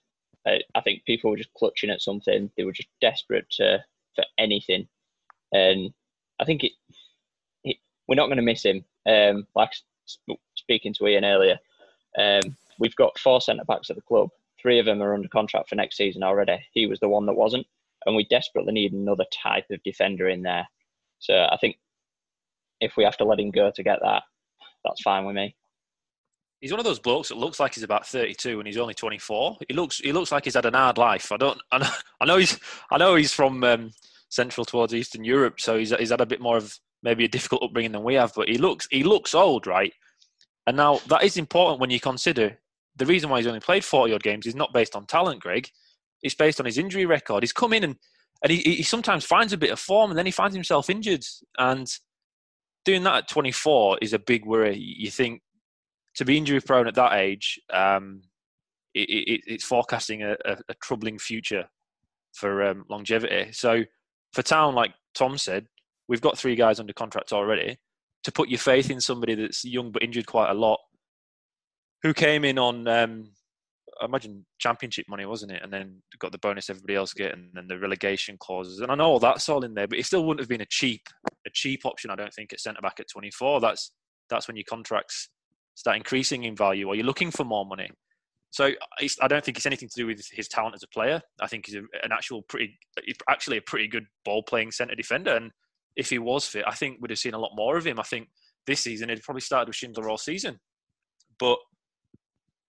I, 0.45 0.59
I 0.75 0.81
think 0.81 1.05
people 1.05 1.31
were 1.31 1.37
just 1.37 1.53
clutching 1.53 1.89
at 1.89 2.01
something. 2.01 2.51
They 2.57 2.65
were 2.65 2.73
just 2.73 2.89
desperate 3.01 3.49
to, 3.51 3.83
for 4.15 4.25
anything, 4.37 4.87
and 5.53 5.93
I 6.39 6.45
think 6.45 6.63
it, 6.63 6.73
it 7.63 7.77
we're 8.07 8.15
not 8.15 8.27
going 8.27 8.37
to 8.37 8.43
miss 8.43 8.63
him. 8.63 8.83
Um, 9.07 9.47
like 9.55 9.71
speaking 10.55 10.93
to 10.95 11.07
Ian 11.07 11.25
earlier, 11.25 11.59
um, 12.17 12.55
we've 12.79 12.95
got 12.95 13.17
four 13.19 13.41
centre 13.41 13.65
backs 13.65 13.89
at 13.89 13.95
the 13.95 14.01
club. 14.01 14.29
Three 14.61 14.79
of 14.79 14.85
them 14.85 15.01
are 15.01 15.13
under 15.13 15.27
contract 15.27 15.69
for 15.69 15.75
next 15.75 15.97
season 15.97 16.23
already. 16.23 16.57
He 16.73 16.87
was 16.87 16.99
the 16.99 17.09
one 17.09 17.25
that 17.27 17.33
wasn't, 17.33 17.67
and 18.05 18.15
we 18.15 18.25
desperately 18.29 18.73
need 18.73 18.93
another 18.93 19.25
type 19.43 19.65
of 19.71 19.83
defender 19.83 20.29
in 20.29 20.41
there. 20.41 20.67
So 21.19 21.33
I 21.33 21.57
think 21.59 21.77
if 22.81 22.97
we 22.97 23.03
have 23.03 23.17
to 23.17 23.25
let 23.25 23.39
him 23.39 23.51
go 23.51 23.71
to 23.73 23.83
get 23.83 23.99
that, 24.01 24.23
that's 24.83 25.01
fine 25.01 25.25
with 25.25 25.35
me 25.35 25.55
he's 26.65 26.71
one 26.71 26.79
of 26.79 26.85
those 26.85 26.99
blokes 26.99 27.29
that 27.29 27.37
looks 27.37 27.59
like 27.59 27.75
he's 27.75 27.83
about 27.83 28.07
32 28.07 28.59
and 28.59 28.65
he's 28.65 28.77
only 28.77 28.95
24. 28.95 29.57
He 29.67 29.75
looks 29.75 29.99
he 29.99 30.11
looks 30.11 30.31
like 30.31 30.45
he's 30.45 30.55
had 30.55 30.65
an 30.65 30.73
hard 30.73 30.97
life. 30.97 31.31
I 31.31 31.37
don't 31.37 31.59
I 31.71 31.77
know, 31.77 31.89
I 32.21 32.25
know 32.25 32.37
he's 32.37 32.59
I 32.91 32.97
know 32.97 33.15
he's 33.15 33.31
from 33.31 33.63
um, 33.63 33.91
central 34.29 34.65
towards 34.65 34.93
Eastern 34.93 35.23
Europe, 35.23 35.59
so 35.59 35.77
he's 35.77 35.91
he's 35.91 36.09
had 36.09 36.21
a 36.21 36.25
bit 36.25 36.41
more 36.41 36.57
of 36.57 36.75
maybe 37.03 37.25
a 37.25 37.29
difficult 37.29 37.61
upbringing 37.61 37.91
than 37.91 38.03
we 38.03 38.15
have. 38.15 38.33
But 38.35 38.49
he 38.49 38.57
looks 38.57 38.87
he 38.89 39.03
looks 39.03 39.35
old, 39.35 39.67
right? 39.67 39.93
And 40.65 40.75
now 40.77 40.99
that 41.07 41.23
is 41.23 41.37
important 41.37 41.79
when 41.79 41.91
you 41.91 41.99
consider 41.99 42.57
the 42.95 43.05
reason 43.05 43.29
why 43.29 43.39
he's 43.39 43.47
only 43.47 43.59
played 43.59 43.83
40 43.83 44.13
odd 44.13 44.23
games 44.23 44.45
is 44.45 44.55
not 44.55 44.73
based 44.73 44.95
on 44.95 45.05
talent, 45.05 45.41
Greg. 45.41 45.69
It's 46.21 46.35
based 46.35 46.59
on 46.59 46.65
his 46.65 46.77
injury 46.77 47.05
record. 47.05 47.43
He's 47.43 47.53
come 47.53 47.73
in 47.73 47.83
and 47.83 47.95
and 48.43 48.51
he, 48.51 48.59
he 48.61 48.83
sometimes 48.83 49.25
finds 49.25 49.53
a 49.53 49.57
bit 49.57 49.71
of 49.71 49.79
form 49.79 50.11
and 50.11 50.17
then 50.17 50.25
he 50.25 50.31
finds 50.31 50.53
himself 50.53 50.89
injured. 50.89 51.25
And 51.57 51.87
doing 52.83 53.03
that 53.03 53.15
at 53.15 53.29
24 53.29 53.99
is 54.01 54.13
a 54.13 54.19
big 54.19 54.45
worry. 54.45 54.77
You 54.77 55.09
think 55.09 55.41
to 56.15 56.25
be 56.25 56.37
injury 56.37 56.61
prone 56.61 56.87
at 56.87 56.95
that 56.95 57.13
age, 57.13 57.59
um, 57.73 58.21
it, 58.93 59.09
it, 59.09 59.41
it's 59.47 59.63
forecasting 59.63 60.23
a, 60.23 60.35
a, 60.45 60.57
a, 60.69 60.73
troubling 60.81 61.17
future 61.17 61.65
for 62.33 62.63
um, 62.63 62.85
longevity. 62.89 63.51
So 63.51 63.83
for 64.33 64.41
Town, 64.41 64.75
like 64.75 64.93
Tom 65.13 65.37
said, 65.37 65.67
we've 66.07 66.21
got 66.21 66.37
three 66.37 66.55
guys 66.55 66.79
under 66.79 66.93
contract 66.93 67.33
already. 67.33 67.77
To 68.23 68.31
put 68.31 68.49
your 68.49 68.59
faith 68.59 68.89
in 68.89 69.01
somebody 69.01 69.35
that's 69.35 69.65
young 69.65 69.91
but 69.91 70.03
injured 70.03 70.25
quite 70.25 70.49
a 70.49 70.53
lot, 70.53 70.79
who 72.03 72.13
came 72.13 72.45
in 72.45 72.57
on, 72.59 72.87
um, 72.87 73.31
I 74.01 74.05
imagine 74.05 74.45
championship 74.59 75.05
money, 75.07 75.25
wasn't 75.25 75.51
it? 75.53 75.61
And 75.63 75.71
then 75.71 76.01
got 76.19 76.31
the 76.31 76.37
bonus 76.37 76.69
everybody 76.69 76.95
else 76.95 77.13
get, 77.13 77.33
and 77.33 77.49
then 77.53 77.67
the 77.67 77.79
relegation 77.79 78.37
clauses. 78.39 78.79
And 78.79 78.91
I 78.91 78.95
know 78.95 79.05
all 79.05 79.19
that's 79.19 79.49
all 79.49 79.63
in 79.63 79.73
there, 79.73 79.87
but 79.87 79.97
it 79.97 80.05
still 80.05 80.25
wouldn't 80.25 80.41
have 80.41 80.49
been 80.49 80.61
a 80.61 80.67
cheap, 80.69 81.01
a 81.47 81.49
cheap 81.51 81.85
option. 81.85 82.11
I 82.11 82.15
don't 82.15 82.33
think 82.33 82.53
at 82.53 82.59
centre 82.59 82.81
back 82.81 82.99
at 82.99 83.09
24. 83.09 83.61
That's 83.61 83.91
that's 84.29 84.47
when 84.47 84.57
your 84.57 84.65
contracts 84.67 85.29
start 85.75 85.97
increasing 85.97 86.43
in 86.43 86.55
value 86.55 86.87
or 86.87 86.95
you're 86.95 87.05
looking 87.05 87.31
for 87.31 87.43
more 87.43 87.65
money. 87.65 87.89
So 88.55 88.71
I 89.21 89.27
don't 89.27 89.43
think 89.43 89.57
it's 89.57 89.65
anything 89.65 89.89
to 89.89 90.01
do 90.01 90.07
with 90.07 90.25
his 90.31 90.47
talent 90.47 90.75
as 90.75 90.83
a 90.83 90.87
player. 90.87 91.21
I 91.41 91.47
think 91.47 91.65
he's 91.65 91.75
an 91.75 92.11
actual 92.13 92.41
pretty, 92.43 92.79
actually 93.29 93.57
a 93.57 93.61
pretty 93.61 93.89
good 93.89 94.05
ball 94.23 94.43
playing 94.43 94.71
centre 94.71 94.95
defender. 94.95 95.35
And 95.35 95.51
if 95.97 96.09
he 96.09 96.19
was 96.19 96.47
fit, 96.47 96.63
I 96.65 96.73
think 96.73 96.99
we'd 97.01 97.09
have 97.09 97.19
seen 97.19 97.33
a 97.33 97.39
lot 97.39 97.51
more 97.53 97.75
of 97.75 97.85
him. 97.85 97.99
I 97.99 98.03
think 98.03 98.29
this 98.65 98.79
season 98.79 99.09
he'd 99.09 99.23
probably 99.23 99.41
started 99.41 99.67
with 99.67 99.75
Schindler 99.75 100.09
all 100.09 100.17
season. 100.17 100.57
But 101.37 101.57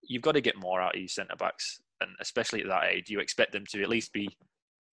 you've 0.08 0.22
got 0.22 0.32
to 0.32 0.40
get 0.40 0.56
more 0.56 0.80
out 0.80 0.94
of 0.94 1.00
your 1.00 1.08
centre 1.08 1.36
backs, 1.38 1.80
and 2.00 2.10
especially 2.20 2.62
at 2.62 2.68
that 2.68 2.84
age, 2.84 3.08
you 3.08 3.20
expect 3.20 3.52
them 3.52 3.64
to 3.70 3.82
at 3.82 3.88
least 3.88 4.12
be 4.12 4.28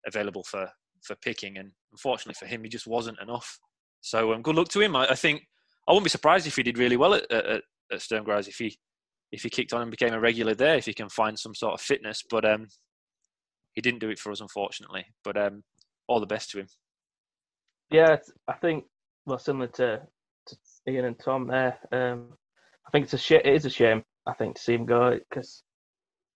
available 0.05 0.43
for 0.43 0.69
for 1.03 1.15
picking. 1.15 1.57
And 1.57 1.71
unfortunately 1.91 2.35
for 2.39 2.45
him, 2.45 2.63
he 2.63 2.69
just 2.69 2.87
wasn't 2.87 3.19
enough. 3.21 3.59
So 4.01 4.33
um, 4.33 4.41
good 4.41 4.55
luck 4.55 4.69
to 4.69 4.81
him. 4.81 4.95
I, 4.95 5.07
I 5.09 5.15
think 5.15 5.43
I 5.87 5.91
wouldn't 5.91 6.05
be 6.05 6.09
surprised 6.09 6.47
if 6.47 6.55
he 6.55 6.63
did 6.63 6.77
really 6.77 6.97
well 6.97 7.13
at, 7.13 7.31
at, 7.31 7.61
at 7.91 8.01
Sturm 8.01 8.23
Graz 8.23 8.47
if 8.47 8.55
he 8.55 8.77
if 9.31 9.43
he 9.43 9.49
kicked 9.49 9.73
on 9.73 9.81
and 9.81 9.91
became 9.91 10.13
a 10.13 10.19
regular 10.19 10.53
there, 10.53 10.75
if 10.75 10.85
he 10.85 10.93
can 10.93 11.09
find 11.09 11.39
some 11.39 11.55
sort 11.55 11.73
of 11.73 11.81
fitness. 11.81 12.21
But 12.29 12.45
um, 12.45 12.67
he 13.73 13.81
didn't 13.81 13.99
do 13.99 14.09
it 14.09 14.19
for 14.19 14.31
us, 14.31 14.41
unfortunately. 14.41 15.05
But 15.23 15.37
um, 15.37 15.63
all 16.07 16.19
the 16.19 16.25
best 16.25 16.51
to 16.51 16.59
him. 16.59 16.67
Yeah, 17.89 18.17
I 18.47 18.53
think 18.53 18.85
well, 19.25 19.39
similar 19.39 19.67
to, 19.67 20.01
to 20.47 20.55
Ian 20.89 21.05
and 21.05 21.19
Tom 21.19 21.47
there. 21.47 21.77
Um, 21.91 22.33
I 22.85 22.89
think 22.91 23.05
it's 23.05 23.13
a 23.13 23.17
sh- 23.17 23.31
it 23.31 23.45
is 23.45 23.65
a 23.65 23.69
shame. 23.69 24.03
I 24.31 24.33
think 24.33 24.55
to 24.55 24.61
see 24.61 24.73
him 24.73 24.85
go 24.85 25.19
because 25.29 25.61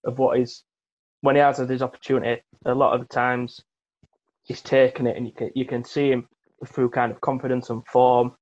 of 0.03 0.19
what 0.19 0.37
he's 0.37 0.63
when 1.21 1.35
he 1.35 1.41
has 1.41 1.57
his 1.57 1.81
opportunity. 1.81 2.41
A 2.65 2.75
lot 2.75 2.93
of 2.93 2.99
the 2.99 3.13
times 3.13 3.61
he's 4.43 4.61
taken 4.61 5.07
it, 5.07 5.15
and 5.15 5.25
you 5.25 5.33
can 5.33 5.49
you 5.55 5.65
can 5.65 5.83
see 5.85 6.11
him 6.11 6.27
through 6.67 6.89
kind 6.89 7.11
of 7.11 7.21
confidence 7.21 7.69
and 7.69 7.87
form, 7.87 8.33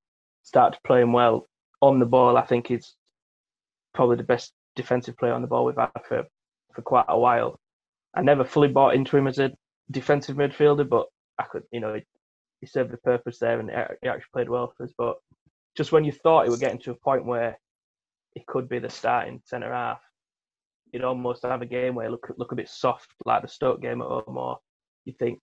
start 0.41 0.77
playing 0.83 1.11
well 1.11 1.47
on 1.81 1.99
the 1.99 2.05
ball. 2.05 2.35
I 2.35 2.45
think 2.45 2.67
he's 2.67 2.95
probably 3.93 4.17
the 4.17 4.23
best 4.23 4.53
defensive 4.75 5.17
player 5.17 5.33
on 5.33 5.41
the 5.41 5.47
ball 5.47 5.65
we've 5.65 5.75
had 5.77 5.91
for, 6.07 6.23
for 6.73 6.81
quite 6.81 7.05
a 7.09 7.19
while. 7.19 7.59
I 8.15 8.21
never 8.21 8.43
fully 8.43 8.69
bought 8.69 8.95
into 8.95 9.17
him 9.17 9.27
as 9.27 9.39
a 9.39 9.51
defensive 9.91 10.35
midfielder, 10.35 10.87
but 10.87 11.07
I 11.37 11.43
could, 11.43 11.63
you 11.71 11.79
know, 11.79 11.95
he, 11.95 12.01
he 12.61 12.67
served 12.67 12.91
the 12.91 12.97
purpose 12.97 13.39
there 13.39 13.59
and 13.59 13.69
he 13.69 14.07
actually 14.07 14.23
played 14.33 14.49
well 14.49 14.73
for 14.75 14.83
us. 14.83 14.93
But 14.97 15.17
just 15.75 15.91
when 15.91 16.05
you 16.05 16.11
thought 16.11 16.45
he 16.45 16.49
was 16.49 16.59
getting 16.59 16.79
to 16.79 16.91
a 16.91 16.95
point 16.95 17.25
where 17.25 17.59
he 18.35 18.43
could 18.47 18.69
be 18.69 18.79
the 18.79 18.89
starting 18.89 19.41
centre 19.45 19.73
half, 19.73 19.99
you'd 20.91 21.03
almost 21.03 21.43
have 21.43 21.61
a 21.61 21.65
game 21.65 21.95
where 21.95 22.09
look 22.09 22.31
look 22.37 22.51
a 22.51 22.55
bit 22.55 22.69
soft, 22.69 23.07
like 23.25 23.41
the 23.41 23.47
Stoke 23.47 23.81
game 23.81 24.01
at 24.01 24.07
home, 24.07 24.37
or 24.37 24.57
you 25.05 25.13
think, 25.19 25.39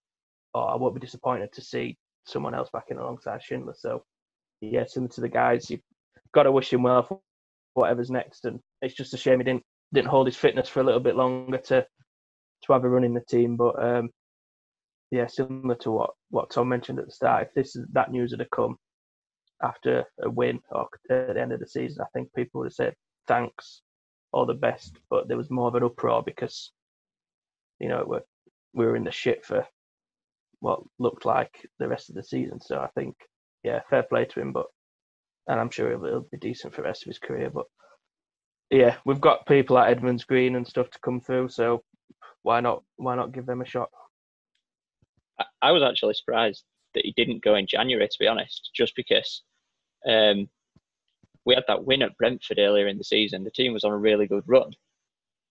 oh, 0.55 0.63
I 0.63 0.77
won't 0.77 0.95
be 0.95 1.01
disappointed 1.01 1.53
to 1.53 1.61
see 1.61 1.97
someone 2.25 2.55
else 2.55 2.71
back 2.73 2.87
in 2.89 2.99
alongside 2.99 3.43
Schindler. 3.43 3.75
So, 3.77 4.05
yeah, 4.61 4.85
similar 4.87 5.11
to 5.13 5.21
the 5.21 5.29
guys, 5.29 5.71
you've 5.71 5.81
got 6.33 6.45
to 6.45 6.53
wish 6.53 6.73
him 6.73 6.83
well 6.83 7.03
for 7.03 7.21
whatever's 7.75 8.11
next. 8.11 8.45
And 8.45 8.61
it's 8.83 8.95
just 8.95 9.15
a 9.15 9.17
shame 9.17 9.39
he 9.39 9.45
didn't 9.45 9.65
didn't 9.93 10.09
hold 10.09 10.27
his 10.27 10.37
fitness 10.37 10.69
for 10.69 10.81
a 10.81 10.85
little 10.85 11.01
bit 11.01 11.17
longer 11.17 11.59
to 11.59 11.87
to 12.63 12.73
have 12.73 12.85
a 12.85 12.89
run 12.89 13.05
in 13.05 13.15
the 13.15 13.25
team. 13.29 13.57
But 13.57 13.83
um, 13.83 14.11
yeah, 15.11 15.27
similar 15.27 15.75
to 15.77 15.91
what, 15.91 16.11
what 16.31 16.51
Tom 16.51 16.69
mentioned 16.69 16.99
at 16.99 17.07
the 17.07 17.13
start, 17.13 17.49
if 17.49 17.55
this 17.55 17.75
is 17.75 17.87
that 17.93 18.13
news 18.13 18.35
had 18.37 18.47
come 18.51 18.77
after 19.63 20.05
a 20.23 20.31
win 20.31 20.61
or 20.71 20.89
at 21.11 21.35
the 21.35 21.41
end 21.41 21.53
of 21.53 21.61
the 21.61 21.67
season, 21.67 22.03
I 22.03 22.09
think 22.13 22.33
people 22.35 22.61
would 22.61 22.67
have 22.67 22.75
said 22.75 22.95
thanks, 23.27 23.83
all 24.33 24.47
the 24.47 24.55
best. 24.55 24.99
But 25.09 25.29
there 25.29 25.37
was 25.37 25.51
more 25.51 25.69
of 25.69 25.75
an 25.75 25.85
uproar 25.85 26.23
because 26.23 26.73
you 27.79 27.89
know 27.89 28.05
we 28.07 28.19
we 28.75 28.87
were 28.87 28.97
in 28.97 29.05
the 29.05 29.11
shit 29.11 29.45
for 29.45 29.67
what 30.61 30.81
looked 30.99 31.25
like 31.25 31.67
the 31.79 31.89
rest 31.89 32.09
of 32.09 32.15
the 32.15 32.23
season. 32.23 32.61
So 32.61 32.79
I 32.79 32.89
think 32.95 33.17
yeah, 33.63 33.81
fair 33.91 34.03
play 34.03 34.25
to 34.27 34.41
him, 34.41 34.53
but 34.53 34.67
and 35.47 35.59
I'm 35.59 35.71
sure 35.71 35.91
he'll 35.91 36.27
be 36.31 36.39
decent 36.39 36.75
for 36.75 36.83
the 36.83 36.89
rest 36.89 37.03
of 37.03 37.09
his 37.09 37.19
career. 37.19 37.51
But 37.51 37.67
yeah, 38.71 38.97
we've 39.05 39.21
got 39.21 39.47
people 39.47 39.77
like 39.77 39.91
Edmonds 39.91 40.25
Green 40.25 40.57
and 40.57 40.67
stuff 40.67 40.91
to 40.91 40.99
come 41.01 41.21
through, 41.21 41.49
so 41.49 41.83
why 42.43 42.61
not 42.61 42.83
why 42.97 43.17
not 43.17 43.33
give 43.33 43.47
them 43.47 43.61
a 43.61 43.67
shot? 43.67 43.91
I 45.63 45.73
was 45.73 45.83
actually 45.83 46.15
surprised 46.15 46.65
that 46.95 47.05
he 47.05 47.13
didn't 47.17 47.43
go 47.43 47.55
in 47.55 47.67
January, 47.67 48.07
to 48.07 48.17
be 48.19 48.27
honest, 48.27 48.71
just 48.75 48.95
because 48.97 49.43
um, 50.09 50.49
we 51.45 51.55
had 51.55 51.65
that 51.69 51.85
win 51.85 52.03
at 52.03 52.17
Brentford 52.17 52.59
earlier 52.59 52.87
in 52.87 52.99
the 52.99 53.05
season. 53.05 53.45
The 53.45 53.51
team 53.51 53.73
was 53.73 53.85
on 53.85 53.93
a 53.93 53.97
really 53.97 54.27
good 54.27 54.45
run. 54.47 54.73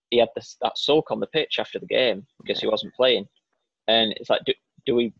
He 0.09 0.19
had 0.19 0.29
this, 0.35 0.57
that 0.62 0.77
sulk 0.77 1.12
on 1.12 1.19
the 1.19 1.27
pitch 1.27 1.57
after 1.59 1.79
the 1.79 1.85
game 1.85 2.25
because 2.41 2.59
he 2.59 2.67
wasn't 2.67 2.95
playing, 2.95 3.27
and 3.88 4.13
it's 4.17 4.29
like, 4.29 4.41
do, 4.45 4.53
do 4.85 4.95
we 4.95 5.13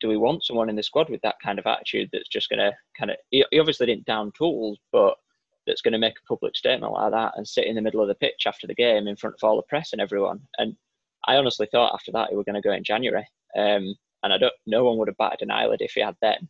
do 0.00 0.08
we 0.08 0.16
want 0.16 0.44
someone 0.44 0.70
in 0.70 0.76
the 0.76 0.82
squad 0.82 1.10
with 1.10 1.20
that 1.22 1.36
kind 1.44 1.58
of 1.58 1.66
attitude 1.66 2.08
that's 2.12 2.28
just 2.28 2.48
going 2.48 2.58
to 2.58 2.72
kind 2.98 3.10
of 3.10 3.18
he, 3.30 3.44
he 3.50 3.60
obviously 3.60 3.86
didn't 3.86 4.06
down 4.06 4.32
tools, 4.36 4.78
but 4.92 5.14
that's 5.66 5.82
going 5.82 5.92
to 5.92 5.98
make 5.98 6.14
a 6.18 6.26
public 6.26 6.56
statement 6.56 6.92
like 6.92 7.12
that 7.12 7.32
and 7.36 7.46
sit 7.46 7.66
in 7.66 7.76
the 7.76 7.82
middle 7.82 8.00
of 8.00 8.08
the 8.08 8.14
pitch 8.14 8.44
after 8.46 8.66
the 8.66 8.74
game 8.74 9.06
in 9.06 9.16
front 9.16 9.36
of 9.40 9.46
all 9.46 9.56
the 9.56 9.62
press 9.62 9.92
and 9.92 10.00
everyone. 10.00 10.40
And 10.58 10.74
I 11.28 11.36
honestly 11.36 11.68
thought 11.70 11.92
after 11.94 12.10
that 12.12 12.30
he 12.30 12.36
were 12.36 12.44
going 12.44 12.60
to 12.60 12.66
go 12.66 12.72
in 12.72 12.82
January, 12.82 13.26
um, 13.56 13.94
and 14.22 14.32
I 14.32 14.38
don't. 14.38 14.54
No 14.66 14.84
one 14.84 14.96
would 14.98 15.08
have 15.08 15.18
batted 15.18 15.42
an 15.42 15.50
eyelid 15.50 15.82
if 15.82 15.92
he 15.92 16.00
had 16.00 16.16
then. 16.22 16.48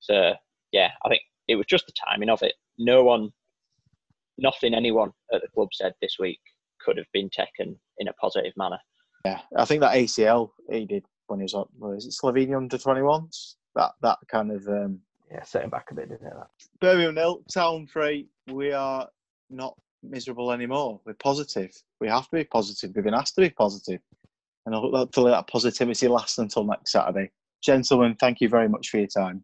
So 0.00 0.34
yeah, 0.72 0.90
I 1.04 1.08
think 1.08 1.22
it 1.48 1.56
was 1.56 1.66
just 1.68 1.86
the 1.86 1.92
timing 1.92 2.30
of 2.30 2.42
it. 2.42 2.54
No 2.78 3.04
one, 3.04 3.30
nothing 4.38 4.74
anyone 4.74 5.12
at 5.32 5.42
the 5.42 5.48
club 5.48 5.68
said 5.72 5.92
this 6.00 6.16
week 6.18 6.40
could 6.80 6.96
have 6.96 7.06
been 7.12 7.30
taken 7.30 7.78
in 7.98 8.08
a 8.08 8.12
positive 8.14 8.52
manner. 8.56 8.78
Yeah, 9.24 9.40
I 9.56 9.64
think 9.64 9.80
that 9.80 9.96
ACL 9.96 10.50
he 10.70 10.84
did 10.84 11.04
when 11.26 11.40
he 11.40 11.44
was 11.44 11.54
up, 11.54 11.68
was 11.78 12.06
it 12.06 12.12
Slovenia 12.12 12.56
under 12.56 12.76
21s? 12.76 13.54
That 13.74 13.92
that 14.02 14.18
kind 14.30 14.52
of 14.52 14.66
um, 14.68 15.00
yeah, 15.30 15.42
set 15.42 15.64
him 15.64 15.70
back 15.70 15.90
a 15.90 15.94
bit, 15.94 16.10
didn't 16.10 16.26
it? 16.26 16.34
That? 16.34 16.48
Birmingham 16.80 17.14
nil, 17.14 17.42
Town 17.52 17.86
three. 17.86 18.28
We 18.50 18.72
are 18.72 19.08
not 19.50 19.74
miserable 20.02 20.52
anymore. 20.52 21.00
We're 21.04 21.14
positive. 21.14 21.70
We 22.00 22.08
have 22.08 22.24
to 22.24 22.36
be 22.36 22.44
positive. 22.44 22.92
We've 22.94 23.04
been 23.04 23.14
asked 23.14 23.34
to 23.36 23.40
be 23.40 23.50
positive, 23.50 24.00
and 24.66 24.74
hopefully 24.74 25.30
that 25.30 25.48
positivity 25.48 26.08
lasts 26.08 26.38
until 26.38 26.64
next 26.64 26.92
Saturday. 26.92 27.30
Gentlemen, 27.62 28.14
thank 28.20 28.40
you 28.40 28.48
very 28.48 28.68
much 28.68 28.90
for 28.90 28.98
your 28.98 29.06
time. 29.06 29.42